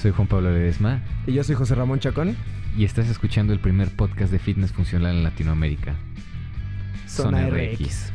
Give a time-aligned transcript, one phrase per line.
[0.00, 2.34] Soy Juan Pablo Ledesma Y yo soy José Ramón Chacón.
[2.74, 5.94] y estás escuchando el primer podcast de fitness funcional en Latinoamérica.
[7.06, 8.10] Zona RX.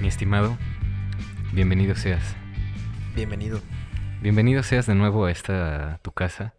[0.00, 0.58] Mi estimado,
[1.52, 2.34] bienvenido seas.
[3.14, 3.60] Bienvenido.
[4.22, 6.54] Bienvenido seas de nuevo a esta tu casa,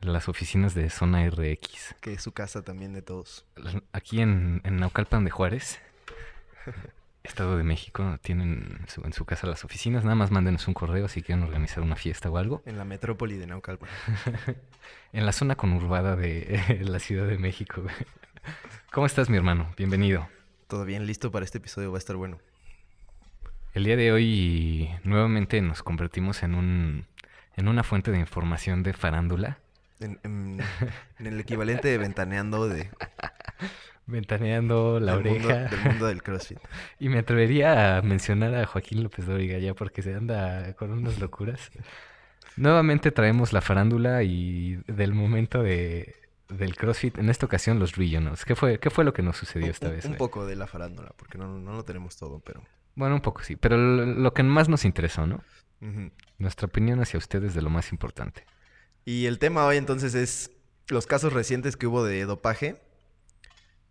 [0.00, 1.96] las oficinas de Zona RX.
[2.00, 3.44] Que es su casa también de todos.
[3.92, 5.80] Aquí en, en Naucalpan de Juárez,
[7.24, 10.02] Estado de México, tienen su- en su casa las oficinas.
[10.04, 12.62] Nada más mándenos un correo si quieren organizar una fiesta o algo.
[12.64, 13.88] En la metrópoli de Naucalpan.
[15.12, 17.82] En la zona conurbada de la Ciudad de México.
[18.92, 19.72] ¿Cómo estás, mi hermano?
[19.76, 20.28] Bienvenido.
[20.68, 22.38] Todo bien, listo para este episodio, va a estar bueno.
[23.74, 27.06] El día de hoy nuevamente nos convertimos en un
[27.56, 29.58] en una fuente de información de farándula,
[30.00, 30.60] En, en-
[31.18, 32.88] en el equivalente de ventaneando de,
[34.08, 35.64] ventaneando la del, mundo, oreja.
[35.68, 36.58] del mundo del CrossFit.
[36.98, 41.18] Y me atrevería a mencionar a Joaquín López Dóriga ya porque se anda con unas
[41.20, 41.70] locuras.
[42.56, 46.16] Nuevamente traemos la farándula y del momento de,
[46.48, 48.44] del CrossFit, en esta ocasión los regionals.
[48.44, 50.04] ¿Qué fue, qué fue lo que nos sucedió esta un, vez?
[50.06, 50.18] un güey?
[50.18, 52.62] poco de la farándula, porque no, no lo tenemos todo, pero...
[52.96, 55.40] Bueno, un poco sí, pero lo, lo que más nos interesó, ¿no?
[56.38, 58.44] Nuestra opinión hacia ustedes de lo más importante.
[59.04, 60.50] Y el tema hoy entonces es
[60.88, 62.80] los casos recientes que hubo de dopaje.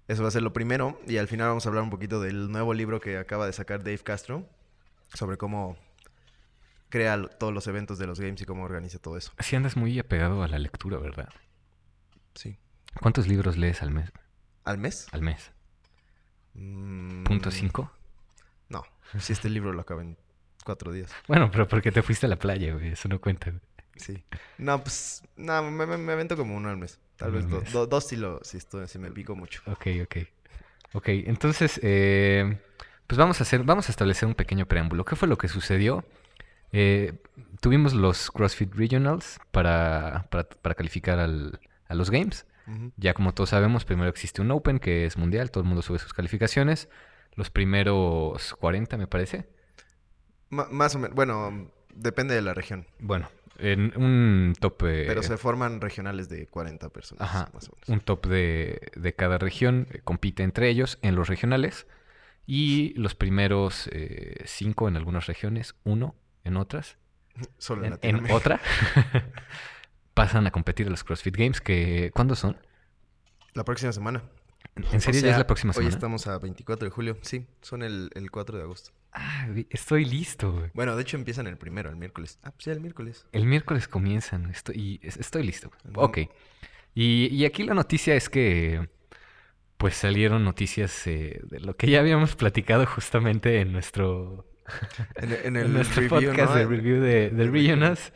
[0.07, 0.99] Eso va a ser lo primero.
[1.07, 3.83] Y al final vamos a hablar un poquito del nuevo libro que acaba de sacar
[3.83, 4.47] Dave Castro
[5.13, 5.77] sobre cómo
[6.89, 9.31] crea todos los eventos de los games y cómo organiza todo eso.
[9.39, 11.29] Si andas muy apegado a la lectura, ¿verdad?
[12.35, 12.57] Sí.
[13.01, 14.11] ¿Cuántos libros lees al mes?
[14.63, 15.07] ¿Al mes?
[15.11, 15.51] Al mes?
[16.53, 17.91] Mm, ¿Punto cinco?
[18.69, 18.83] No.
[19.19, 20.17] Si este libro lo acaba en
[20.63, 21.11] cuatro días.
[21.27, 22.89] Bueno, pero porque te fuiste a la playa, güey.
[22.89, 23.61] Eso no cuenta, güey.
[23.95, 24.23] Sí.
[24.57, 25.23] No, pues...
[25.35, 26.99] No, me, me, me avento como uno al mes.
[27.17, 29.61] Tal vez do- do- dos si, lo, si, estoy, si me pico mucho.
[29.65, 30.17] Ok, ok.
[30.93, 32.59] Ok, entonces, eh,
[33.07, 35.05] pues vamos a hacer, vamos a establecer un pequeño preámbulo.
[35.05, 36.05] ¿Qué fue lo que sucedió?
[36.73, 37.13] Eh,
[37.61, 42.45] tuvimos los CrossFit Regionals para, para, para calificar al- a los Games.
[42.97, 45.99] Ya como todos sabemos, primero existe un Open que es mundial, todo el mundo sube
[45.99, 46.89] sus calificaciones.
[47.35, 49.47] Los primeros 40, me parece.
[50.49, 51.15] Ma- más o menos.
[51.15, 52.87] Bueno, depende de la región.
[52.99, 53.29] Bueno,
[53.59, 54.83] en un top...
[54.83, 57.89] eh, Pero se forman regionales de 40 personas, Ajá, más o menos.
[57.89, 61.87] un top de, de cada región, eh, compite entre ellos en los regionales
[62.45, 66.97] y los primeros eh, cinco en algunas regiones, uno en otras,
[67.57, 68.59] Solo en, en, en otra,
[70.13, 72.57] pasan a competir a los CrossFit Games, que ¿cuándo son?
[73.53, 74.23] La próxima semana.
[74.91, 75.87] ¿En serio O ya es la próxima semana?
[75.89, 77.17] Hoy estamos a 24 de julio.
[77.21, 78.91] Sí, son el, el 4 de agosto.
[79.19, 80.51] Ah, estoy listo.
[80.53, 80.69] güey.
[80.75, 82.39] Bueno, de hecho empiezan el primero, el miércoles.
[82.43, 83.25] Ah, pues ya el miércoles.
[83.31, 84.99] El miércoles comienzan, estoy,
[85.43, 85.71] listo.
[85.85, 86.01] Ujú.
[86.01, 86.17] Ok.
[86.93, 88.89] Y, y aquí la noticia es que,
[89.77, 94.45] pues salieron noticias eh, de lo que ya habíamos platicado justamente en nuestro
[95.15, 96.59] En, en en el nuestro review, podcast ¿no?
[96.59, 98.13] de review de, de Regionals,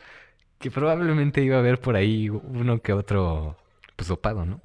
[0.59, 3.57] que probablemente iba a haber por ahí uno que otro,
[3.95, 4.61] pues dopado, ¿no?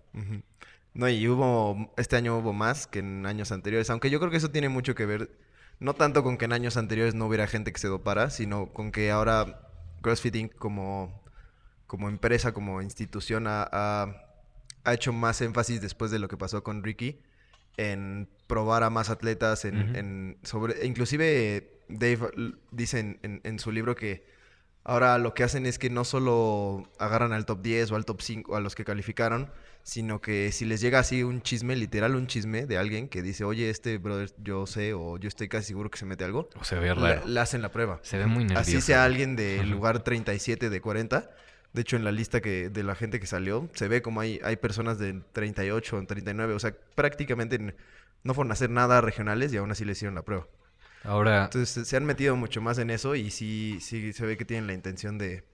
[0.95, 4.39] No, y hubo, este año hubo más que en años anteriores, aunque yo creo que
[4.39, 5.31] eso tiene mucho que ver,
[5.81, 8.93] no tanto con que en años anteriores no hubiera gente que se dopara, sino con
[8.93, 9.61] que ahora
[10.03, 10.55] CrossFit Inc.
[10.57, 11.23] como,
[11.87, 14.23] como empresa, como institución, ha, ha-
[14.85, 17.21] ha hecho más énfasis después de lo que pasó con Ricky
[17.77, 22.31] en probar a más atletas, en, en sobre, inclusive Dave
[22.71, 24.25] dice en, en- en su libro que
[24.85, 28.23] ahora lo que hacen es que no solo agarran al top 10 o al top
[28.23, 29.51] 5 a los que calificaron,
[29.87, 33.45] sino que si les llega así un chisme, literal un chisme de alguien que dice,
[33.45, 36.65] oye, este brother yo sé o yo estoy casi seguro que se mete algo, O
[36.65, 37.25] se ve raro.
[37.25, 38.01] le hacen la prueba.
[38.03, 38.63] Se ve muy nervioso.
[38.63, 39.69] Así sea alguien del Ajá.
[39.69, 41.31] lugar 37 de 40.
[41.73, 44.41] De hecho, en la lista que, de la gente que salió, se ve como hay,
[44.43, 46.55] hay personas de 38 o 39.
[46.55, 47.77] O sea, prácticamente
[48.25, 50.49] no fueron a hacer nada regionales y aún así le hicieron la prueba.
[51.05, 54.45] Ahora, Entonces, se han metido mucho más en eso y sí, sí se ve que
[54.45, 55.45] tienen la intención de,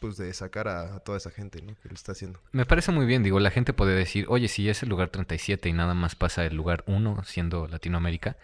[0.00, 1.74] pues, de sacar a, a toda esa gente, ¿no?
[1.82, 2.40] Que lo está haciendo.
[2.52, 5.68] me parece muy bien, digo, la gente puede decir, oye, si es el lugar 37
[5.68, 8.36] y nada más pasa el lugar 1 siendo Latinoamérica,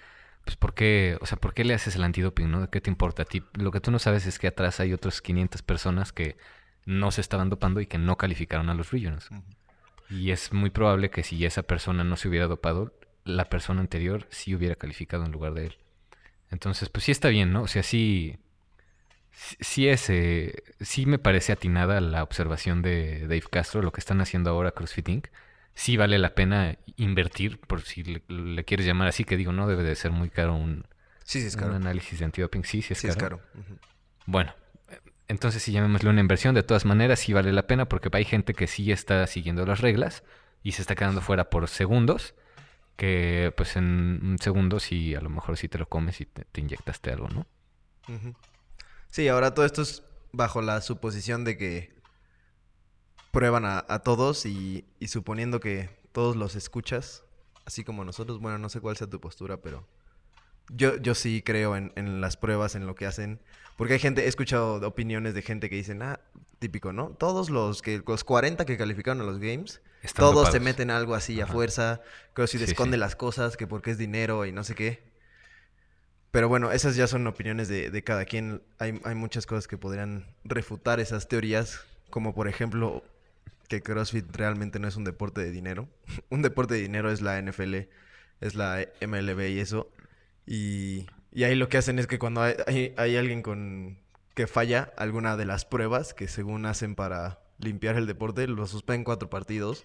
[0.44, 2.70] pues ¿por qué, o sea, ¿por qué le haces el antidoping, no?
[2.70, 3.42] ¿Qué te importa a ti?
[3.54, 6.36] Lo que tú no sabes es que atrás hay otras 500 personas que
[6.84, 9.30] no se estaban dopando y que no calificaron a los regions.
[10.10, 12.92] Y es muy probable que si esa persona no se hubiera dopado,
[13.24, 15.76] la persona anterior sí hubiera calificado en lugar de él.
[16.50, 17.62] Entonces, pues sí está bien, ¿no?
[17.62, 18.38] O sea, sí,
[19.60, 24.20] sí- es, eh, sí me parece atinada la observación de Dave Castro, lo que están
[24.20, 25.28] haciendo ahora CrossFit Inc.
[25.75, 29.66] Sí vale la pena invertir, por si le, le quieres llamar así, que digo, no
[29.66, 30.86] debe de ser muy caro un,
[31.25, 31.75] Sí, sí, es un caro.
[31.75, 32.64] análisis de antidoping.
[32.64, 33.12] Sí, sí es sí, caro.
[33.12, 33.40] es caro.
[34.26, 34.54] Bueno,
[34.88, 36.54] eh, entonces sí llamémosle una inversión.
[36.54, 39.81] De todas maneras, sí vale la pena porque hay gente que sí está siguiendo las
[39.81, 40.25] reglas
[40.62, 42.34] y se está quedando fuera por segundos.
[42.96, 46.44] que pues en un segundo sí, a lo mejor sí te lo comes y te,
[46.46, 47.46] te inyectaste algo, ¿no?
[49.14, 50.02] Sí, ahora todo esto es
[50.32, 51.94] bajo la suposición de que
[53.31, 57.22] prueban a, a todos y, y suponiendo que todos los escuchas,
[57.64, 58.40] así como nosotros.
[58.40, 59.87] Bueno, no sé cuál sea tu postura, pero
[60.69, 63.40] yo, yo sí creo en, en las pruebas, en lo que hacen.
[63.76, 66.19] Porque hay gente, he escuchado opiniones de gente que dicen, ah,
[66.58, 67.10] típico, ¿no?
[67.10, 71.14] Todos los que los 40 que calificaron a los games, Están todos se meten algo
[71.14, 72.00] así a fuerza.
[72.32, 73.00] Creo si Sí, esconde sí.
[73.00, 75.13] las cosas, que porque es dinero y no sé qué.
[76.34, 78.60] Pero bueno, esas ya son opiniones de, de cada quien.
[78.81, 83.04] Hay, hay muchas cosas que podrían refutar esas teorías, como por ejemplo
[83.69, 85.88] que CrossFit realmente no es un deporte de dinero.
[86.31, 87.75] un deporte de dinero es la NFL,
[88.40, 89.92] es la MLB y eso.
[90.44, 93.98] Y, y ahí lo que hacen es que cuando hay, hay- hay alguien con
[94.34, 99.04] que falla alguna de las pruebas que según hacen para limpiar el deporte, lo suspenden
[99.04, 99.84] cuatro partidos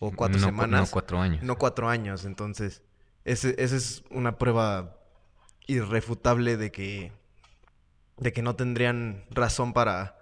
[0.00, 0.88] o cuatro No semanas.
[0.88, 1.42] No, cuatro años.
[1.44, 2.82] No cuatro años, entonces
[3.24, 4.98] esa es una prueba
[5.66, 7.12] irrefutable de que,
[8.18, 10.18] de que no tendrían razón para,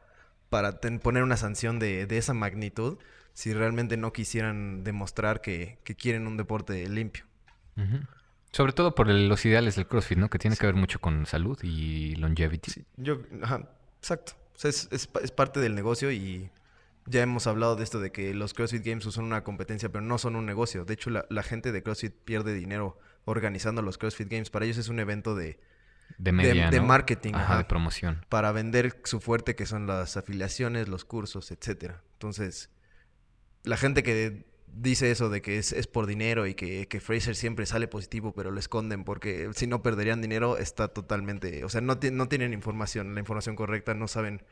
[0.48, 2.98] para ten- poner una sanción de, de esa magnitud
[3.34, 7.24] si realmente no quisieran demostrar que, que quieren un deporte limpio.
[8.52, 10.28] Sobre todo por el- los ideales del CrossFit, ¿no?
[10.28, 12.70] Que tiene que ver mucho con salud y longevity.
[12.70, 14.34] Sí, yo, ajá, exacto.
[14.54, 16.50] O sea, es, es es parte del negocio y
[17.06, 20.18] ya hemos hablado de esto de que los CrossFit Games son una competencia, pero no
[20.18, 20.84] son un negocio.
[20.84, 24.50] De hecho, la, la gente de CrossFit pierde dinero organizando los CrossFit Games.
[24.50, 25.58] Para ellos es un evento de,
[26.18, 26.86] De media, de ¿no?
[26.86, 27.58] marketing, Ajá, ajá.
[27.58, 28.24] de promoción.
[28.28, 32.02] para vender su fuerte, que son las afiliaciones, los cursos, etcétera.
[32.14, 32.70] Entonces,
[33.64, 37.36] la gente que dice eso de que es, es por dinero y que, que Fraser
[37.36, 41.64] siempre sale positivo, pero lo esconden porque si no perderían dinero, está totalmente...
[41.64, 44.42] O sea, no, no tienen información, la información correcta, no saben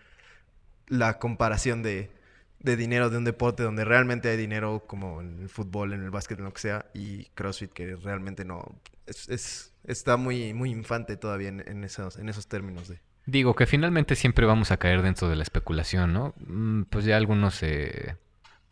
[0.88, 2.11] la comparación de,
[2.60, 6.10] de dinero de un deporte donde realmente hay dinero, como en el fútbol, en el
[6.10, 8.80] básquet, en lo que sea, y CrossFit, que realmente no...
[9.06, 13.00] Es, es- está muy, muy infante todavía en, en esos, en esos términos de...
[13.26, 16.34] Digo que finalmente siempre vamos a caer dentro de la especulación, ¿no?
[16.46, 18.16] Mm, Pues ya algunos, eh,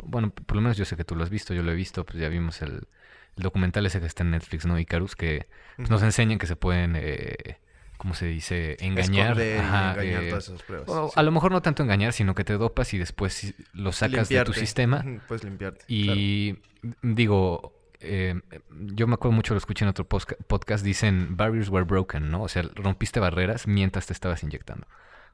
[0.05, 2.05] bueno, por lo menos yo sé que tú lo has visto, yo lo he visto,
[2.05, 2.89] pues ya vimos el,
[3.37, 4.79] el documental ese que está en Netflix, ¿no?
[4.79, 7.59] Icarus, que pues, nos enseñan que se pueden, eh,
[7.99, 8.77] ¿cómo se dice?
[8.81, 9.33] Engañar.
[9.33, 10.89] Esconder y Ajá, engañar eh, todas esas pruebas.
[10.89, 11.15] o sí.
[11.15, 14.43] a lo mejor no tanto engañar, sino que te dopas y después lo sacas de
[14.45, 15.05] tu sistema.
[15.29, 15.85] Puedes limpiarte.
[15.87, 16.15] claro.
[16.19, 16.59] Y
[17.03, 18.41] digo, eh,
[18.71, 22.43] yo me acuerdo mucho, lo escuché en otro podcast, dicen barriers were broken, ¿no?
[22.43, 24.87] O sea, rompiste barreras mientras te estabas inyectando.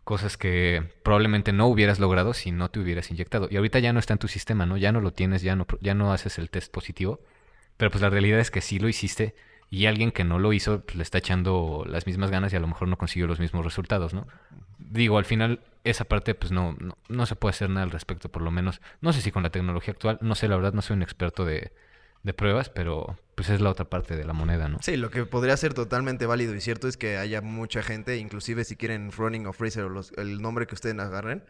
[0.03, 3.49] Cosas que probablemente no hubieras logrado si no te hubieras inyectado.
[3.51, 4.77] Y ahorita ya no está en tu sistema, ¿no?
[4.77, 7.21] Ya no lo tienes, ya no, ya no haces el test positivo.
[7.77, 9.35] Pero pues la realidad es que sí lo hiciste
[9.71, 12.61] y alguien que no lo hizo pues, le está echando las mismas ganas y a
[12.61, 14.27] lo mejor no consiguió los mismos resultados, ¿no?
[14.79, 18.31] Digo, al final esa parte pues no, no, no se puede hacer nada al respecto,
[18.31, 18.81] por lo menos.
[19.01, 21.45] No sé si con la tecnología actual, no sé, la verdad no soy un experto
[21.45, 21.73] de,
[22.25, 24.79] de pruebas, pero pues es la otra parte de la moneda, ¿no?
[24.81, 28.65] Sí, lo que podría ser totalmente válido y cierto es que haya mucha gente, inclusive
[28.65, 31.45] si quieren Running o Fraser o el nombre que ustedes agarren,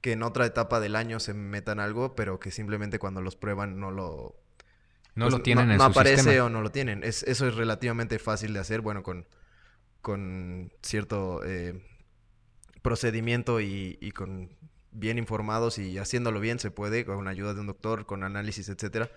[0.00, 3.80] que en otra etapa del año se metan algo, pero que simplemente cuando los prueban
[3.80, 4.36] no lo...
[5.18, 6.44] No pues, lo tienen no, en no su aparece sistema.
[6.44, 7.02] o no lo tienen.
[7.02, 9.26] Es, eso es relativamente fácil de hacer, bueno, con,
[10.00, 11.82] con cierto eh,
[12.82, 14.56] procedimiento y, y con
[14.92, 19.10] bien informados y haciéndolo bien se puede, con ayuda de un doctor, con análisis, etcétera.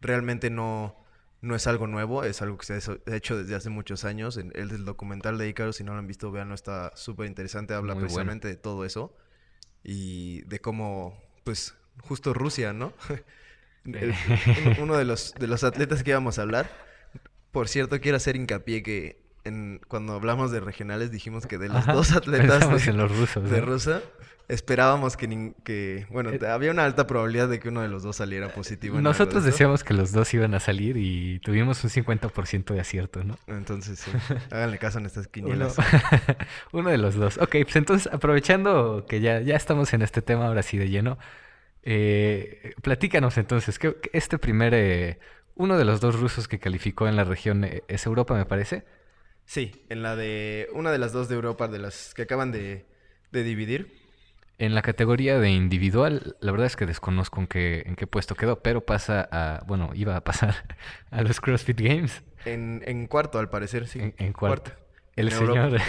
[0.00, 0.96] Realmente no,
[1.40, 4.36] no es algo nuevo, es algo que se ha hecho- desde hace muchos años.
[4.36, 7.74] El, documental de Icarus, si no lo han visto, veanlo, está súper interesante.
[7.74, 8.06] Habla Muy bueno.
[8.06, 9.14] precisamente de todo eso
[9.82, 12.92] y de cómo, pues, justo Rusia, ¿no?
[13.84, 14.14] El-
[14.80, 16.70] uno, de los, de los atletas que íbamos a hablar.
[17.52, 21.76] Por cierto, quiero hacer hincapié que en, cuando hablamos de regionales dijimos que de los
[21.78, 23.66] Ajá, dos atletas de, en los rusos, de ¿no?
[23.66, 24.02] Rusia
[24.46, 28.02] esperábamos que, nin- que bueno, Eh, había una alta probabilidad de que uno de los
[28.02, 28.96] dos saliera positivo.
[28.96, 33.24] de Nosotros decíamos que los dos iban a salir y tuvimos un 50% de acierto,
[33.24, 33.38] ¿no?
[33.46, 34.10] Entonces, sí,
[34.50, 35.76] háganle caso en estas Uno, quinielas.
[36.72, 37.38] uno de los dos.
[37.38, 41.18] Ok, pues entonces aprovechando que ya, ya estamos en este tema ahora sí de lleno,
[41.84, 45.18] eh, platícanos entonces, que este primer, eh,
[45.54, 48.84] uno de los dos rusos que calificó en la región eh, es Europa, me parece.
[49.44, 52.86] Sí, en la de una de las dos de Europa, de las que acaban de,
[53.30, 54.02] de dividir.
[54.58, 58.36] En la categoría de individual, la verdad es que desconozco en qué, en qué puesto
[58.36, 60.76] quedó, pero pasa a, bueno, iba a pasar
[61.10, 63.98] a los CrossFit Games En, en cuarto, al parecer, sí.
[63.98, 64.70] en, en cuarto.
[65.16, 65.80] El En señor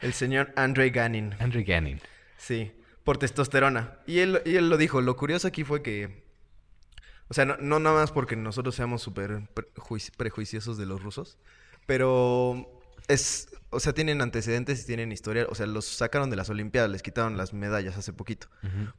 [0.00, 1.34] El señor Andrei Ganin.
[1.38, 2.00] Andrew Ganning.
[2.36, 2.72] Sí,
[3.06, 3.98] por testosterona.
[4.06, 5.00] Y él, y él lo dijo.
[5.00, 6.26] Lo curioso aquí fue que.
[7.28, 11.38] O sea, no, no nada más porque nosotros seamos súper prejuici- prejuiciosos de los rusos,
[11.86, 13.48] pero es.
[13.70, 15.46] O sea, tienen antecedentes y tienen historia.
[15.48, 18.48] O sea, los sacaron de las Olimpiadas, les quitaron las medallas hace poquito.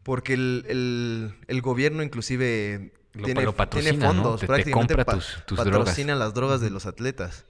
[0.04, 4.94] Porque el, el- el gobierno inclusive Lo, tiene, lo patrocina, tiene fondos, Te, te prácticamente
[4.96, 5.14] compra pa-
[5.46, 5.80] tus, drogas.
[5.80, 7.46] patrocina las drogas de los atletas.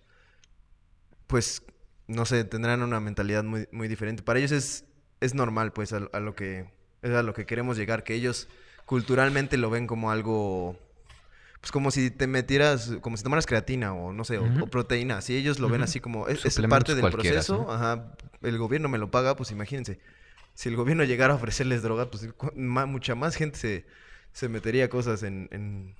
[1.28, 1.62] Pues,
[2.08, 4.24] no sé, tendrán una mentalidad muy, muy diferente.
[4.24, 4.86] Para ellos es,
[5.21, 6.69] es normal, pues, a, a lo que
[7.01, 8.47] es a lo que queremos llegar, que ellos
[8.86, 10.79] culturalmente lo ven como algo,
[11.62, 15.21] pues como si te metieras, como si tomaras creatina o no sé, o- proteína.
[15.21, 17.71] Si ellos lo ven así como, es, parte del proceso, ¿no?
[17.71, 20.00] ajá, el gobierno me lo paga, pues imagínense.
[20.53, 23.86] Si el gobierno llegara a ofrecerles droga, pues mucha más gente se,
[24.33, 25.95] se metería cosas en, en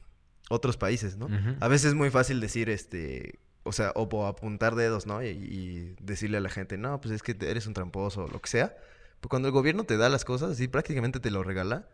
[0.50, 1.27] otros países, ¿no?
[1.59, 5.21] A veces es muy fácil decir, este, o sea, o apuntar dedos, ¿no?
[5.24, 8.41] Y, y decirle a la gente, no, pues es que eres un tramposo o lo
[8.41, 8.75] que sea.
[9.19, 11.88] Pero cuando el gobierno te da las cosas, así prácticamente te lo regala.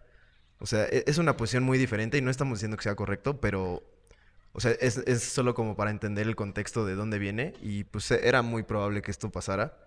[0.59, 3.39] O sea, e- es una posición muy diferente y no estamos diciendo que sea correcto,
[3.41, 3.83] pero,
[4.53, 8.27] o sea, es, solo como para entender el contexto de dónde viene y pues e-
[8.27, 9.77] era muy probable que esto pasara.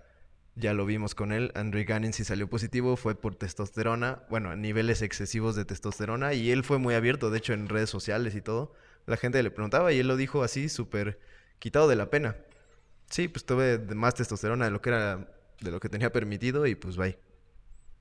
[0.56, 1.52] Ya lo vimos con él.
[1.54, 6.64] Andrew Gannon sí salió positivo, fue por testosterona, bueno, niveles excesivos de testosterona y él
[6.64, 8.72] fue muy abierto, de hecho, en redes sociales y todo.
[9.06, 11.20] La gente le preguntaba y él lo dijo así, súper
[11.58, 12.36] quitado de la pena.
[13.10, 15.28] Sí, pues tuve más testosterona de lo que era,
[15.60, 17.18] de lo que tenía permitido y pues bye.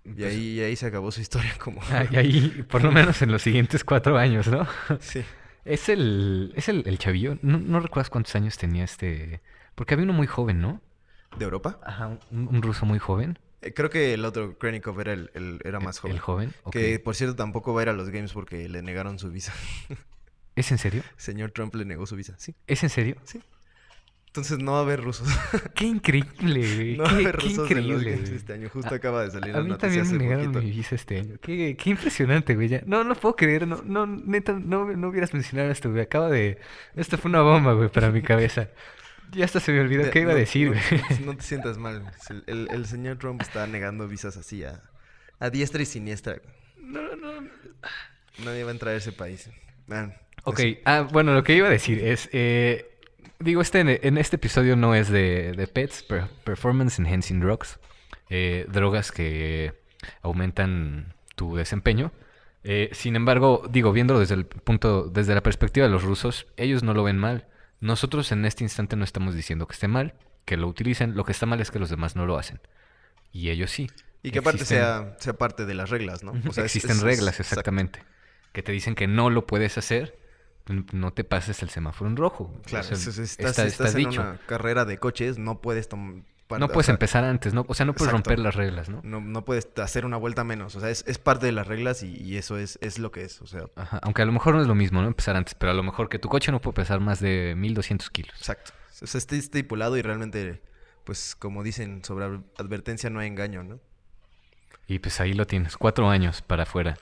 [0.04, 1.82] Y Pues- ahí, ahí se acabó su historia como...
[1.90, 4.68] Ah, y ahí, por lo menos en los siguientes cuatro años, ¿no?
[5.00, 5.24] sí.
[5.64, 7.40] Es el, es el, el chavillo.
[7.42, 9.42] No, no recuerdas cuántos años tenía este.
[9.74, 10.80] Porque había uno muy joven, ¿no?
[11.40, 11.80] ¿De Europa?
[11.84, 13.40] Ajá, un, un ruso muy joven.
[13.64, 16.16] Eh, creo que el otro Krenikov era, el, el- era más joven.
[16.18, 16.54] El joven.
[16.72, 19.54] Que por cierto tampoco va a ir a los games porque le negaron su visa.
[20.56, 21.02] ¿Es en serio?
[21.18, 22.54] Señor Trump le negó su visa, sí.
[22.68, 23.16] ¿Es en serio?
[24.36, 25.30] Entonces no va a haber rusos.
[25.76, 26.98] ¡Qué increíble, güey!
[26.98, 28.70] no va a qué, haber qué rusos en los increíble, este año.
[28.70, 30.62] Justo A- acaba de salir A la mí también me negaron poquito.
[30.62, 31.36] mi visa este año.
[31.42, 32.68] Qué, qué impresionante, güey.
[32.68, 32.82] ya.
[32.86, 33.66] No, no puedo creer.
[33.66, 36.02] No, no, neta, no, no hubieras mencionado esto, güey.
[36.04, 36.60] Acaba de...
[36.98, 38.70] Esto fue una bomba, güey, para mi cabeza.
[39.32, 40.82] Ya hasta se me olvidó qué iba a decir, güey.
[41.26, 42.04] No, te sientas mal.
[42.48, 44.82] El, el- señor Trump está negando visas así a,
[45.40, 46.42] a diestra y siniestra.
[46.78, 47.48] No, no.
[48.44, 49.50] Nadie va a entrar a ese país.
[49.90, 50.10] Ah,
[50.44, 50.80] Ok, eso.
[50.86, 52.95] ah, bueno, lo que iba a decir es, eh,
[53.40, 57.80] digo, este, en este episodio no es de, de pets, per- performance enhancing drugs,
[58.30, 59.74] eh, drogas que
[60.22, 62.12] aumentan tu desempeño.
[62.64, 66.84] Eh, sin embargo, digo, viéndolo desde el punto, desde la perspectiva de los rusos, ellos
[66.84, 67.48] no lo ven mal.
[67.80, 70.16] Nosotros en este instante no estamos diciendo que esté mal,
[70.46, 71.16] que lo utilicen.
[71.16, 72.60] Lo que está mal es que los demás no lo hacen.
[73.32, 73.90] Y ellos sí.
[74.24, 76.34] Y que aparte Existen- sea, sea parte de las reglas, ¿no?
[76.48, 77.60] O sea, Existen es- es- reglas, exacto.
[77.60, 78.00] exactamente.
[78.54, 80.18] Que te dicen que no lo puedes hacer,
[80.68, 82.46] no te pases el semáforo en rojo.
[82.58, 84.22] O Claro, sea, está, estás, está estás en dicho.
[84.22, 87.66] una carrera de coches, no puedes No o puedes sea, empezar antes, ¿no?
[87.68, 88.30] O sea, no puedes Exacto.
[88.32, 89.02] romper las reglas, ¿no?
[89.04, 90.76] No, no puedes hacer una vuelta menos.
[90.76, 93.24] O sea, es, es parte de las reglas y, y eso es, es lo que
[93.24, 93.42] es.
[93.42, 95.08] O sea, Ajá, Aunque a lo mejor no es lo mismo, ¿no?
[95.08, 98.10] Empezar antes, pero a lo mejor que tu coche no puede pesar más de 1200
[98.10, 98.36] kilos.
[98.38, 98.72] exacto.
[99.02, 100.62] O sea, está estipulado y realmente,
[101.04, 102.26] pues como dicen, sobre
[102.58, 103.80] advertencia no hay engaño, ¿no?
[104.88, 106.96] Y pues ahí lo tienes, cuatro años para afuera.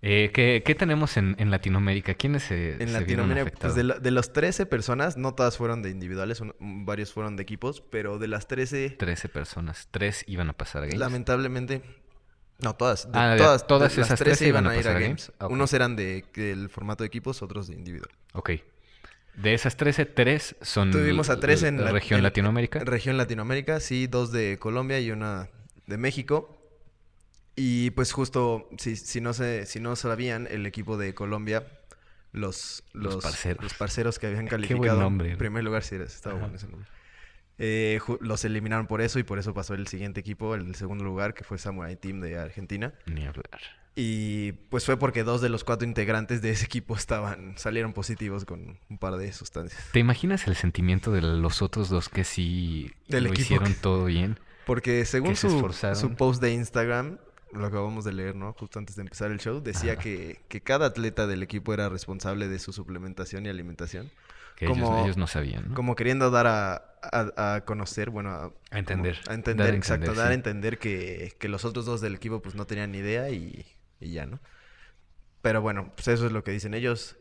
[0.00, 2.14] Eh, ¿qué, qué tenemos en, en Latinoamérica?
[2.14, 5.56] ¿Quiénes se, En se vieron Latinoamérica, pues de, la- de las 13 personas, no todas
[5.56, 6.54] fueron de individuales, un-
[6.86, 10.86] varios fueron de equipos, pero de las 13, 13 personas, tres iban a pasar a
[10.86, 11.00] Games.
[11.00, 11.82] lamentablemente,
[12.60, 14.96] no, todas, de Ah, de- todas, todas de las esas 13 13 iban a pasar
[14.96, 15.08] a Games.
[15.26, 15.32] Games.
[15.40, 15.52] Ah, ok.
[15.52, 18.10] Unos eran de- del formato de equipos, otros de individual.
[18.34, 18.50] Ok.
[19.34, 22.80] De esas 13, tres son Tuvimos a tres en la la- región en- Latinoamérica.
[22.84, 25.48] Región Latinoamérica, sí, dos de Colombia y una
[25.86, 26.57] de México.
[27.60, 31.66] Y pues justo, si, si no se, si no sabían, el equipo de Colombia,
[32.32, 33.62] los, Los los, parceros.
[33.64, 35.32] los parceros que habían Qué buen calificado nombre.
[35.32, 36.40] en primer lugar, sí, estaba Ajá.
[36.42, 36.88] bueno ese nombre.
[37.58, 41.34] Eh, los eliminaron por eso y por eso pasó el siguiente equipo, el segundo lugar,
[41.34, 42.94] que fue Samurai Team de Argentina.
[43.06, 43.60] Ni hablar.
[43.96, 48.44] Y pues fue porque dos de los cuatro integrantes de ese equipo estaban, salieron positivos
[48.44, 49.82] con un par de sustancias.
[49.92, 54.04] ¿Te imaginas el sentimiento de los otros dos que sí Del lo hicieron que- todo
[54.04, 54.38] bien?
[54.64, 57.18] Porque según se su post de Instagram,
[57.52, 58.52] lo acabamos de leer, ¿no?
[58.52, 62.48] Justo antes de empezar el show, decía que, que cada atleta del equipo era responsable
[62.48, 64.10] de su suplementación y alimentación.
[64.56, 65.74] Que ellos, Como- ellos no sabían, ¿no?
[65.74, 69.18] Como queriendo dar a, a- a conocer, bueno, a, A entender.
[69.22, 70.34] como- a entender, Dar a exacto, entender, dar a sí.
[70.34, 73.64] entender que, que los otros dos del equipo pues no tenían ni idea y,
[74.00, 74.40] y ya, ¿no?
[75.42, 77.16] Pero bueno, pues eso es lo que dicen ellos.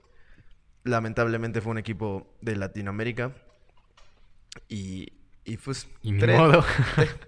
[0.83, 3.33] Lamentablemente fue un equipo de Latinoamérica
[4.67, 5.13] y,
[5.45, 5.87] y pues...
[6.01, 6.65] Y tres- modo.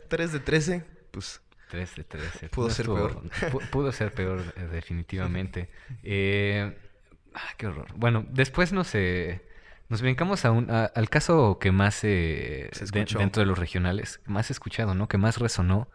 [0.08, 2.50] 3 de 13, pues 3 de 13.
[2.50, 3.22] Pudo ser peor.
[3.52, 5.70] pu- Pudo ser peor, definitivamente.
[6.04, 6.78] Eh,
[7.34, 7.88] ah, qué horror.
[7.96, 9.42] Bueno, después nos, eh,
[9.88, 13.58] nos brincamos a un, a- al caso que más eh, Se de- dentro de los
[13.58, 15.08] regionales, más escuchado, ¿no?
[15.08, 15.88] Que más resonó,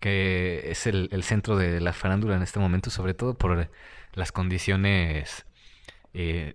[0.00, 3.68] que es el, el centro de la farándula en este momento, sobre todo por
[4.14, 5.44] las condiciones
[6.14, 6.54] eh,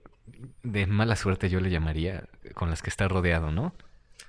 [0.64, 2.24] de mala suerte, yo le llamaría,
[2.56, 3.76] con las que está rodeado, ¿no?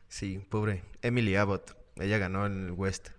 [0.09, 0.83] Sí, pobre.
[1.01, 1.77] Emily Abbott.
[1.97, 3.11] Ella ganó en el West.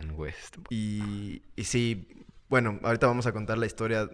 [0.00, 0.58] En West.
[0.70, 4.08] Y, y sí, bueno, ahorita vamos a contar la historia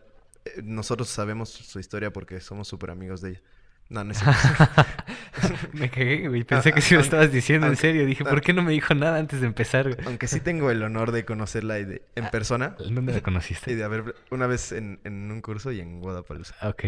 [0.44, 3.40] eh, nosotros sabemos su historia porque somos súper amigos de ella.
[3.88, 4.22] No, no es
[5.72, 6.44] me cagué, güey.
[6.44, 8.06] Pensé que sí lo estabas diciendo en serio.
[8.06, 9.92] Dije, ¿por qué no me dijo nada antes de empezar?
[9.92, 10.06] Güey?
[10.06, 12.76] Aunque sí tengo el honor de conocerla y de, en ah, persona.
[12.78, 13.72] ¿Dónde la conociste?
[13.72, 16.70] Y de haber una vez en, en un curso y en Guadalajara.
[16.70, 16.84] Ok.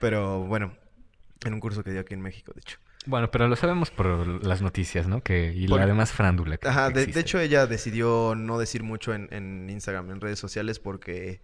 [0.00, 0.76] Pero bueno,
[1.44, 2.78] en un curso que dio aquí en México, de hecho.
[3.06, 5.22] Bueno, pero lo sabemos por las noticias, ¿no?
[5.22, 6.58] Que, y la demás frándula.
[6.62, 10.78] Ajá, de, de, hecho ella decidió no decir mucho en, en Instagram, en redes sociales,
[10.78, 11.40] porque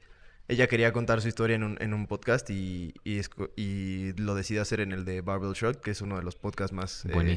[0.49, 4.81] ella quería contar su historia en un, en un podcast y, y, lo decidió hacer
[4.81, 7.37] en el de Barbell Shot, que es uno de los podcasts más eh,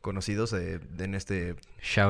[0.00, 1.54] conocidos en este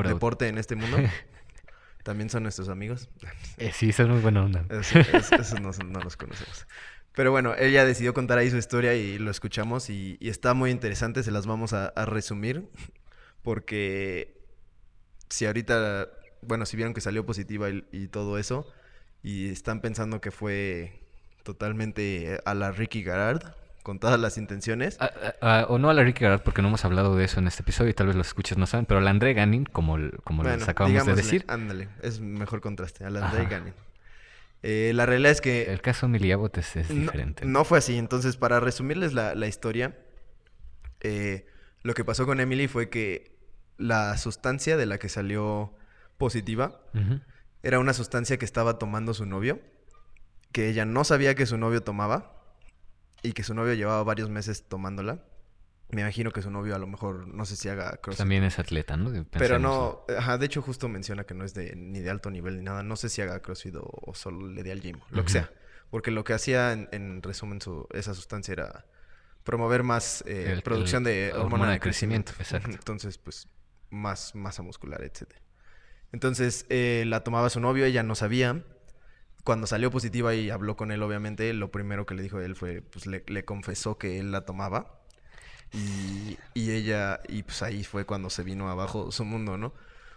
[0.03, 0.97] deporte, en este mundo.
[2.03, 3.09] También son nuestros amigos.
[3.57, 4.65] Eh, sí, son muy buena onda.
[4.71, 6.65] esos no, los conocemos.
[7.19, 11.21] Pero bueno, ella decidió contar ahí su historia y lo escuchamos y, está muy interesante,
[11.21, 12.69] se las vamos a, a resumir
[13.43, 14.39] porque
[15.27, 16.07] si ahorita,
[16.43, 18.71] bueno, si vieron que salió positiva y todo eso,
[19.21, 21.01] y están pensando que fue
[21.43, 23.43] totalmente a la Ricky Garard
[23.83, 24.97] con todas las intenciones.
[25.67, 27.89] O no a la Ricky Garard porque no hemos hablado de eso en este episodio
[27.89, 30.69] y tal vez los escuchas no saben, pero a la André Ganin, como, como les
[30.69, 31.43] acabamos de decir.
[31.49, 33.73] Ándale, es mejor contraste, a la André Ganin.
[34.61, 35.71] Eh, la realidad es que...
[35.71, 37.45] El caso Miliabot es, diferente.
[37.45, 39.97] No, fue así, entonces para resumirles la, historia,
[41.01, 41.45] eh,
[41.81, 43.37] lo que pasó con Emily fue que
[43.77, 45.73] la sustancia de la que salió
[46.17, 46.81] positiva
[47.63, 49.61] era una sustancia que estaba tomando su novio,
[50.51, 52.35] que ella no sabía que su novio tomaba
[53.23, 55.23] y que su novio llevaba varios meses tomándola.
[55.89, 58.19] Me imagino que su novio a lo mejor, no sé si haga crossfit.
[58.19, 59.25] También es atleta, ¿no?
[59.31, 62.57] Pero no, ajá, de hecho justo menciona que no es de ni de alto nivel
[62.57, 62.83] ni nada.
[62.83, 65.51] No sé si haga crossfit o, solo le dé al gym, lo que sea.
[65.89, 68.85] Porque lo que hacía en, resumen su, esa sustancia era
[69.43, 72.33] promover más eh, producción de hormona, de crecimiento.
[72.37, 72.69] Exacto.
[72.69, 73.47] Entonces, pues,
[73.89, 75.41] más masa muscular, etcétera.
[76.11, 78.63] Entonces eh, la tomaba su novio, ella no sabía.
[79.43, 82.55] Cuando salió positiva y habló con él, obviamente, lo primero que le dijo a él
[82.55, 84.98] fue, pues le, confesó que él la tomaba.
[85.71, 89.73] Y, y, ella, y pues ahí fue cuando se vino abajo su mundo, ¿no?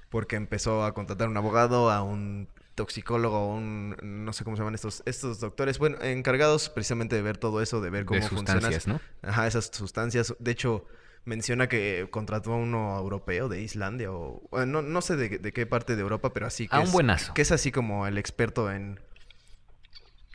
[0.09, 4.57] Porque empezó a contratar a un abogado, a un toxicólogo, a un, no sé cómo
[4.57, 8.21] se llaman estos, estos doctores, bueno, encargados precisamente de ver todo eso, de ver cómo
[8.21, 9.01] de sustancias, ¿no?
[9.23, 10.35] Ajá, esas sustancias.
[10.39, 10.87] De hecho,
[11.25, 15.97] menciona que contrató a uno europeo de Islandia o no, no sé de, qué parte
[15.97, 17.35] de Europa, pero así que a un buenazo.
[17.35, 19.01] Que es así como el experto en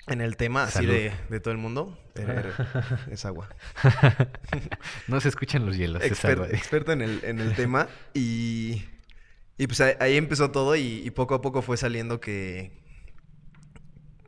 [0.08, 1.98] en el tema así de, todo el mundo.
[3.12, 3.50] es agua.
[5.08, 6.04] no se escuchan los hielos.
[6.04, 8.84] Experto en el, en el tema y
[9.60, 12.86] y pues ahí, empezó todo y, poco a poco fue saliendo que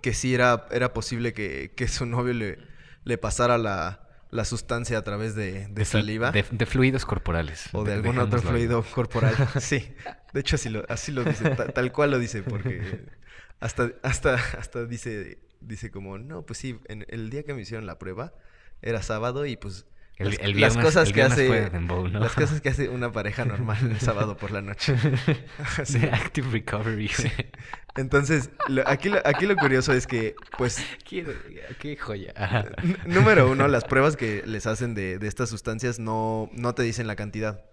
[0.01, 2.57] que sí era era posible que, que su novio le
[3.03, 6.31] le pasara la la sustancia a través de, saliva.
[6.31, 7.69] De, fluidos corporales.
[7.71, 9.35] O de algún otro fluido corporal.
[9.59, 9.93] sí.
[10.33, 13.05] De hecho, así lo, así lo dice, tal cual lo dice, porque
[13.59, 17.85] hasta, hasta, hasta dice, dice como, no, pues sí, en el día que me hicieron
[17.85, 18.33] la prueba,
[18.81, 19.85] era sábado y pues
[20.19, 21.71] las, cosas que hace
[22.11, 24.95] las cosas que hace una pareja normal el sábado por la noche.
[26.11, 27.09] Active recovery.
[27.95, 28.49] Entonces,
[28.85, 30.85] aquí, lo, aquí lo curioso es que, pues...
[31.05, 32.33] Qué, joya.
[33.05, 37.07] número uno, las pruebas que les hacen de, de, estas sustancias no, no te dicen
[37.07, 37.63] la cantidad.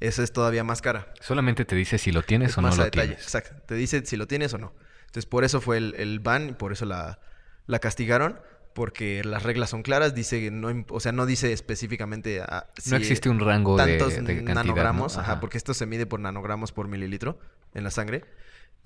[0.00, 1.12] Esa es todavía más cara.
[1.20, 3.08] Solamente te dice si lo tienes o no lo detalle.
[3.08, 3.22] tienes.
[3.22, 3.54] Exacto.
[3.66, 4.72] Te dice si lo tienes o no.
[5.12, 7.20] Entonces, por eso fue el, el ban y por eso la,
[7.66, 8.40] la castigaron
[8.72, 13.28] porque las reglas son claras, dice no, o sea, no dice específicamente ah, no existe
[13.28, 15.38] un rango tantos de, nanogramos, ajá.
[15.38, 17.38] porque esto se mide por nanogramos por mililitro
[17.74, 18.24] en la sangre.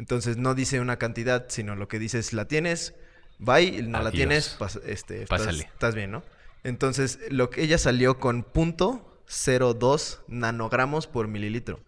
[0.00, 2.94] Entonces no dice una cantidad, sino lo que dice es la tienes,
[3.38, 6.24] y no la tienes, este, estás, bien, ¿no?
[6.64, 11.78] Entonces, lo que ella salió con punto 0.2 nanogramos por mililitro.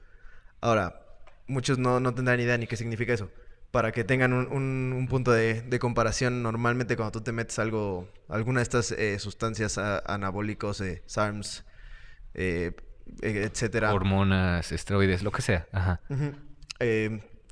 [0.60, 1.02] Ahora,
[1.48, 3.28] muchos no, no tendrán idea ni qué significa eso
[3.70, 8.62] para que tengan un, punto de, comparación, normalmente cuando tú te metes algo, alguna de
[8.62, 11.64] estas eh, sustancias anabólicos, eh, SARMs,
[12.34, 12.72] eh,
[13.20, 13.92] etcétera.
[13.92, 15.66] Hormonas, esteroides, lo que sea.
[15.72, 16.00] Ajá.